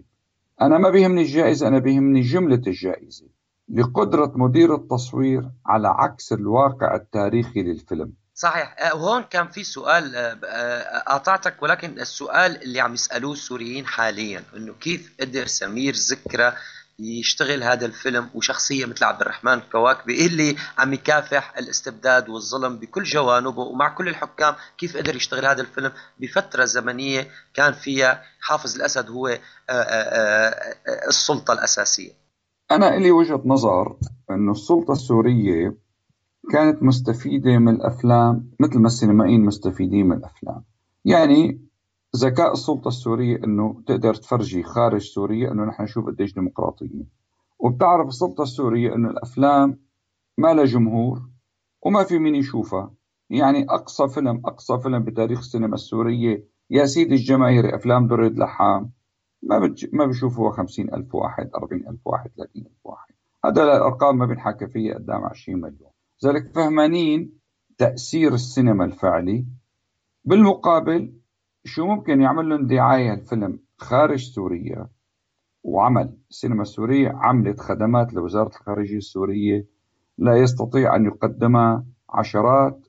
أنا 0.62 0.78
ما 0.78 0.90
بيهمني 0.90 1.22
الجائزة 1.22 1.68
أنا 1.68 1.80
بيهمني 1.80 2.22
جملة 2.22 2.62
الجائزة. 2.68 3.26
لقدرة 3.70 4.32
مدير 4.36 4.76
التصوير 4.76 5.50
على 5.66 5.88
عكس 5.88 6.34
الواقع 6.34 6.96
التاريخي 6.96 7.64
للفيلم. 7.64 8.14
صحيح. 8.36 8.76
آه، 8.80 8.96
وهون 8.96 9.24
كان 9.24 9.48
في 9.48 9.64
سؤال 9.64 10.16
آه، 10.16 10.40
آه، 10.46 11.00
قاطعتك 11.00 11.64
ولكن 11.64 12.00
السؤال 12.00 12.64
اللي 12.64 12.80
عم 12.80 12.94
يسألوه 12.94 13.34
السوريين 13.34 13.88
حاليا 13.88 14.44
إنه 14.58 14.74
كيف 14.74 15.14
قدر 15.20 15.48
سمير 15.48 15.94
ذكرى 15.94 16.54
يشتغل 17.00 17.64
هذا 17.64 17.86
الفيلم 17.86 18.30
وشخصية 18.36 18.86
مثل 18.86 19.06
عبد 19.06 19.22
الرحمن 19.22 19.54
الكواكبي 19.54 20.26
اللي 20.26 20.56
عم 20.78 20.94
يكافح 20.94 21.58
الاستبداد 21.58 22.30
والظلم 22.30 22.78
بكل 22.78 23.04
جوانبه 23.04 23.62
ومع 23.62 23.90
كل 23.90 24.08
الحكام 24.08 24.56
كيف 24.78 24.98
قدر 24.98 25.16
يشتغل 25.16 25.46
هذا 25.46 25.62
الفيلم 25.62 25.92
بفترة 26.20 26.66
زمنية 26.66 27.28
كان 27.54 27.74
فيها 27.74 28.22
حافظ 28.40 28.76
الأسد 28.76 29.10
هو 29.10 29.28
آه، 29.28 29.40
آه، 29.70 29.74
آه، 29.74 31.08
السلطة 31.08 31.54
الأساسية. 31.54 32.12
أنا 32.72 32.98
إلي 32.98 33.12
وجهة 33.12 33.42
نظر 33.46 33.98
أنه 34.32 34.52
السلطة 34.52 34.92
السورية 34.92 35.78
كانت 36.52 36.84
مستفيدة 36.84 37.58
من 37.58 37.76
الأفلام 37.76 38.52
مثل 38.60 38.80
ما 38.80 38.88
السينمائيين 38.88 39.46
مستفيدين 39.46 40.06
من 40.08 40.18
الأفلام. 40.18 40.64
يعني 41.06 41.62
ذكاء 42.16 42.54
السلطة 42.54 42.88
السورية 42.88 43.44
أنه 43.44 43.84
تقدر 43.88 44.14
تفرجي 44.14 44.64
خارج 44.64 45.02
سوريا 45.02 45.52
أنه 45.52 45.66
نحن 45.66 45.84
نشوف 45.84 46.06
قديش 46.06 46.34
ديمقراطيين 46.34 47.10
وبتعرف 47.60 48.08
السلطة 48.08 48.42
السورية 48.42 48.96
أنه 48.96 49.10
الأفلام 49.10 49.80
ما 50.38 50.54
لها 50.54 50.66
جمهور 50.66 51.22
وما 51.82 52.04
في 52.04 52.20
مين 52.20 52.36
يشوفها. 52.36 52.94
يعني 53.30 53.66
أقصى 53.70 54.08
فيلم 54.08 54.42
أقصى 54.46 54.80
فيلم 54.80 55.04
بتاريخ 55.04 55.40
السينما 55.40 55.76
السورية 55.76 56.48
يا 56.70 56.86
سيدي 56.86 57.16
الجماهيري 57.16 57.76
أفلام 57.76 58.08
دريد 58.08 58.40
لحام. 58.40 58.92
ما 59.44 59.60
بتج... 59.60 59.96
ما 59.96 60.52
خمسين 60.52 60.94
ألف 60.94 61.16
واحد 61.16 61.50
أربعين 61.56 61.88
ألف 61.88 62.00
واحد 62.06 62.30
ثلاثين 62.38 62.66
ألف 62.66 62.86
واحد. 62.86 63.14
هذا 63.46 63.64
الأرقام 63.64 64.18
ما 64.18 64.26
بنحكى 64.26 64.68
فيها 64.68 64.96
قدام 64.96 65.24
عشرين 65.24 65.62
مليون. 65.62 65.92
لذلك 66.24 66.52
فهمانين 66.56 67.40
تأثير 67.78 68.34
السينما 68.34 68.86
الفعلي 68.86 69.46
بالمقابل 70.26 71.14
شو 71.66 71.86
ممكن 71.86 72.22
يعمل 72.22 72.50
لهم 72.50 72.68
دعاية 72.68 73.14
الفيلم 73.14 73.60
خارج 73.78 74.24
سوريا 74.24 74.88
وعمل 75.64 76.18
السينما 76.30 76.62
السورية 76.62 77.10
عملت 77.10 77.60
خدمات 77.60 78.14
لوزارة 78.14 78.48
الخارجية 78.48 78.98
السورية 78.98 79.66
لا 80.18 80.38
يستطيع 80.38 80.96
أن 80.96 81.06
يقدمها 81.06 81.86
عشرات 82.10 82.88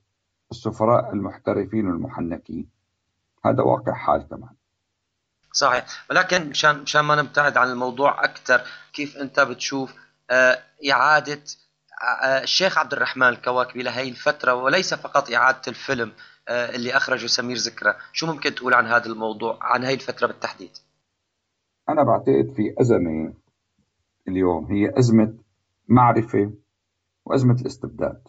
السفراء 0.51 1.13
المحترفين 1.13 1.87
والمحنكين. 1.87 2.69
هذا 3.45 3.63
واقع 3.63 3.93
حال 3.93 4.27
كمان 4.29 4.55
صحيح. 5.53 5.85
ولكن 6.09 6.49
مشان 6.49 6.81
مشان 6.81 7.01
ما 7.01 7.15
نبتعد 7.15 7.57
عن 7.57 7.71
الموضوع 7.71 8.23
أكثر 8.23 8.61
كيف 8.93 9.17
أنت 9.17 9.39
بتشوف 9.39 9.93
آه، 10.29 10.59
إعادة 10.91 11.43
آه، 12.23 12.43
الشيخ 12.43 12.77
عبد 12.77 12.93
الرحمن 12.93 13.27
الكواكبي 13.27 13.83
لهي 13.83 14.09
الفترة 14.09 14.53
وليس 14.53 14.93
فقط 14.93 15.31
إعادة 15.31 15.61
الفيلم 15.67 16.09
آه، 16.09 16.34
اللي 16.49 16.97
أخرجه 16.97 17.27
سمير 17.27 17.57
ذكرى 17.57 17.95
شو 18.13 18.27
ممكن 18.27 18.55
تقول 18.55 18.73
عن 18.73 18.85
هذا 18.85 19.05
الموضوع 19.05 19.59
عن 19.61 19.83
هاي 19.83 19.93
الفترة 19.93 20.27
بالتحديد؟ 20.27 20.71
أنا 21.89 22.03
بعتقد 22.03 22.53
في 22.55 22.75
أزمة 22.81 23.33
اليوم 24.27 24.65
هي 24.65 24.99
أزمة 24.99 25.37
معرفة 25.87 26.53
وأزمة 27.25 27.61
الاستبداد. 27.61 28.27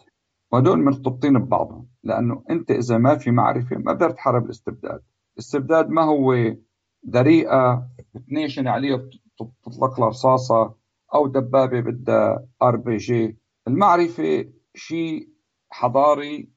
وهدول 0.51 0.83
مرتبطين 0.83 1.39
ببعضهم 1.39 1.87
لأنه 2.03 2.43
أنت 2.49 2.71
إذا 2.71 2.97
ما 2.97 3.17
في 3.17 3.31
معرفة 3.31 3.75
ما 3.75 3.93
بتقدر 3.93 4.11
تحارب 4.11 4.45
الاستبداد. 4.45 5.01
الاستبداد 5.33 5.89
ما 5.89 6.03
هو 6.03 6.55
دريئة 7.03 7.89
بتنيشن 8.15 8.67
عليها 8.67 8.97
بتطلق 8.97 9.99
لها 9.99 10.09
رصاصة 10.09 10.75
أو 11.13 11.27
دبابة 11.27 11.79
بدها 11.79 12.47
آر 12.61 12.75
بي 12.75 12.97
جي. 12.97 13.37
المعرفة 13.67 14.53
شيء 14.75 15.29
حضاري 15.69 16.49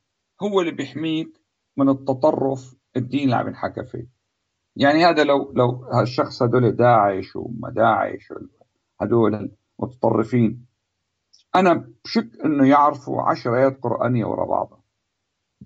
هو 0.42 0.60
اللي 0.60 0.72
بيحميك 0.72 1.39
من 1.80 1.88
التطرف 1.88 2.76
الديني 2.96 3.24
اللي 3.24 3.36
عم 3.36 3.48
ينحكى 3.48 3.84
فيه. 3.84 4.06
يعني 4.76 5.04
هذا 5.04 5.24
لو 5.24 5.52
لو 5.56 5.84
هالشخص 5.92 6.42
هدول 6.42 6.72
داعش 6.72 7.36
وما 7.36 7.70
داعش 7.70 8.32
هدول 9.00 9.50
المتطرفين 9.80 10.66
أنا 11.54 11.90
بشك 12.04 12.30
إنه 12.44 12.68
يعرفوا 12.68 13.22
عشر 13.22 13.56
آيات 13.56 13.80
قرآنية 13.82 14.24
ورا 14.24 14.46
بعضها. 14.46 14.82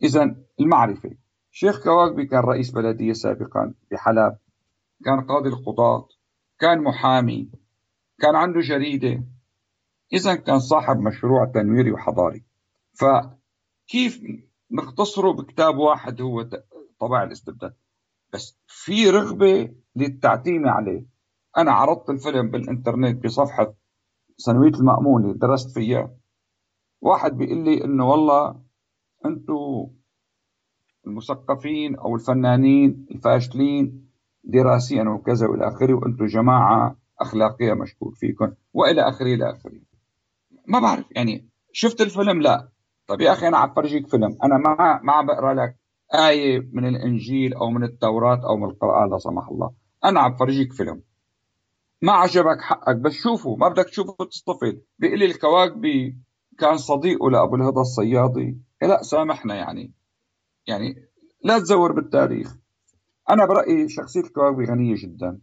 إذا 0.03 0.37
المعرفة 0.61 1.11
شيخ 1.51 1.83
كواكبي 1.83 2.27
كان 2.27 2.41
رئيس 2.41 2.71
بلدية 2.71 3.13
سابقا 3.13 3.75
بحلب 3.91 4.37
كان 5.05 5.21
قاضي 5.21 5.49
القضاة 5.49 6.09
كان 6.59 6.83
محامي 6.83 7.51
كان 8.19 8.37
عنده 8.37 8.61
جريدة 8.61 9.25
إذا 10.13 10.35
كان 10.35 10.59
صاحب 10.59 10.97
مشروع 11.01 11.45
تنويري 11.45 11.93
وحضاري. 11.93 12.45
فكيف 12.93 14.21
نختصره 14.71 15.33
بكتاب 15.33 15.77
واحد 15.77 16.21
هو 16.21 16.49
طبع 17.01 17.23
الاستبداد. 17.23 17.75
بس 18.33 18.59
في 18.67 19.11
رغبة 19.11 19.75
للتعتيم 19.97 20.69
عليه. 20.69 21.07
أنا 21.57 21.73
عرضت 21.73 22.11
الفيلم 22.11 22.51
بالإنترنت 22.51 23.25
بصفحة 23.25 23.75
سنوية 24.37 24.71
المأمونة 24.71 25.35
درست 25.35 25.71
فيها. 25.71 26.17
واحد 27.01 27.33
بيقول 27.33 27.65
لي 27.65 27.85
إنه 27.85 28.11
والله 28.11 28.63
أنتوا 29.27 29.87
المثقفين 31.07 31.97
أو 31.97 32.15
الفنانين 32.15 33.07
الفاشلين 33.11 34.11
دراسيا 34.45 35.05
وكذا 35.05 35.47
وإلى 35.47 35.69
آخره 35.69 35.95
وأنتم 35.95 36.27
جماعة 36.27 36.97
أخلاقية 37.21 37.73
مشكوك 37.75 38.15
فيكم 38.17 38.53
وإلى 38.73 39.09
آخره 39.09 39.35
إلى 39.35 39.51
آخره. 39.51 39.81
ما 40.67 40.79
بعرف 40.81 41.05
يعني 41.11 41.49
شفت 41.73 42.01
الفيلم؟ 42.01 42.43
لا. 42.43 42.74
طيب 43.07 43.21
يا 43.21 43.33
أخي 43.33 43.49
أنا 43.49 43.59
عم 43.59 43.75
فرجيك 43.75 44.07
فيلم. 44.07 44.39
أنا 44.45 44.59
ما 44.59 45.01
ما 45.03 45.13
عم 45.13 45.27
بقرأ 45.27 45.55
لك 45.55 45.77
آية 46.15 46.69
من 46.73 46.89
الإنجيل 46.89 47.55
أو 47.55 47.71
من 47.71 47.85
التوراة 47.85 48.41
أو 48.49 48.57
من 48.57 48.71
القرآن 48.71 49.11
لا 49.11 49.19
سمح 49.19 49.49
الله. 49.49 49.71
أنا 50.05 50.21
عم 50.21 50.37
فرجيك 50.37 50.73
فيلم. 50.73 51.03
ما 52.03 52.13
عجبك 52.13 52.61
حقك 52.61 52.97
بس 52.97 53.13
شوفه. 53.13 53.57
ما 53.57 53.69
بدك 53.69 53.85
تشوفه 53.85 54.25
تصطفل 54.25 54.81
بيقول 54.99 55.19
لي 55.19 55.25
الكواكبي 55.25 56.19
كان 56.59 56.77
صديقه 56.77 57.31
لأبو 57.31 57.57
الهضى 57.57 57.81
الصيادي. 57.81 58.59
إيه 58.83 58.89
لا 58.89 59.03
سامحنا 59.03 59.55
يعني. 59.55 59.93
يعني 60.67 60.95
لا 61.45 61.59
تزور 61.59 61.93
بالتاريخ. 61.93 62.57
أنا 63.31 63.47
برأيي 63.47 63.89
شخصية 63.89 64.21
الكواكبي 64.21 64.65
غنية 64.65 64.95
جدا. 64.99 65.41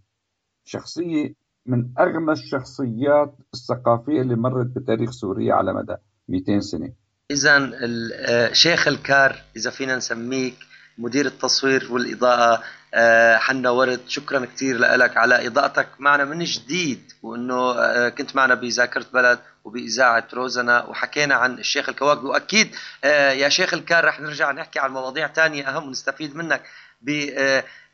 شخصية 0.63 1.35
من 1.65 1.93
أغنى 1.99 2.31
الشخصيات 2.31 3.35
الثقافية 3.53 4.21
اللي 4.21 4.35
مرت 4.35 4.65
بتاريخ 4.65 5.11
سوريا 5.11 5.53
على 5.53 5.73
مدى 5.73 5.95
200 6.27 6.59
سنة. 6.59 6.93
إذا 7.31 7.71
آه، 8.13 8.53
شيخ 8.53 8.87
الكار 8.87 9.41
إذا 9.55 9.69
فينا 9.69 9.95
نسميك 9.95 10.55
مدير 10.97 11.25
التصوير 11.25 11.87
والإضاءة 11.89 12.63
آه، 12.93 13.37
حنا 13.37 13.69
ورد 13.69 13.99
شكرا 14.07 14.45
كثير 14.45 14.77
لك 14.77 15.17
على 15.17 15.47
إضاءتك. 15.47 15.87
معنا 15.99 16.25
من 16.25 16.43
جديد 16.43 17.11
وأنه 17.23 17.71
آه، 17.71 18.09
كنت 18.09 18.35
معنا 18.35 18.55
بذاكرة 18.55 19.05
بلد 19.13 19.39
وبإذاعة 19.63 20.27
روزنا 20.33 20.83
وحكينا 20.83 21.35
عن 21.35 21.59
الشيخ 21.59 21.89
الكواكبي 21.89 22.27
وأكيد 22.27 22.75
يا 23.03 23.49
شيخ 23.49 23.73
الكار 23.73 24.05
رح 24.05 24.19
نرجع 24.19 24.51
نحكي 24.51 24.79
عن 24.79 24.91
مواضيع 24.91 25.27
تانية 25.27 25.67
أهم 25.67 25.87
ونستفيد 25.87 26.35
منك 26.35 26.61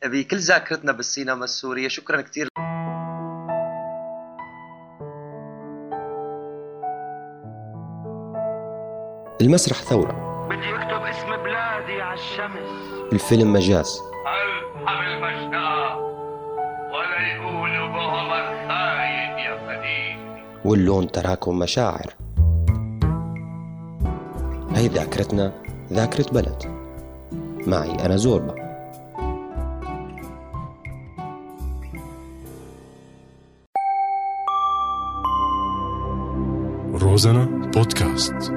بكل 0.04 0.36
ذاكرتنا 0.38 0.92
بالسينما 0.92 1.44
السورية. 1.44 1.88
شكرا 1.88 2.20
كثير 2.20 2.48
المسرح 9.40 9.76
ثورة. 9.76 10.12
بدي 10.50 10.74
اكتب 10.74 11.02
اسم 11.06 11.26
بلادي 11.26 12.02
على 12.02 12.14
الشمس. 12.14 12.68
الفيلم 13.12 13.52
مجاز. 13.52 14.02
الحم 14.82 15.02
المشتاق 15.02 15.98
ولا 16.92 17.34
يقولوا 17.34 17.88
بعمر 17.88 18.68
خاين 18.68 19.38
يا 19.38 19.56
فديد 19.66 20.42
واللون 20.64 21.06
تراكم 21.06 21.58
مشاعر. 21.58 22.14
هي 24.74 24.88
ذاكرتنا 24.88 25.52
ذاكرة 25.92 26.26
بلد. 26.32 26.62
معي 27.66 28.06
أنا 28.06 28.16
زوربا. 28.16 28.54
روزانا 37.02 37.70
بودكاست. 37.74 38.52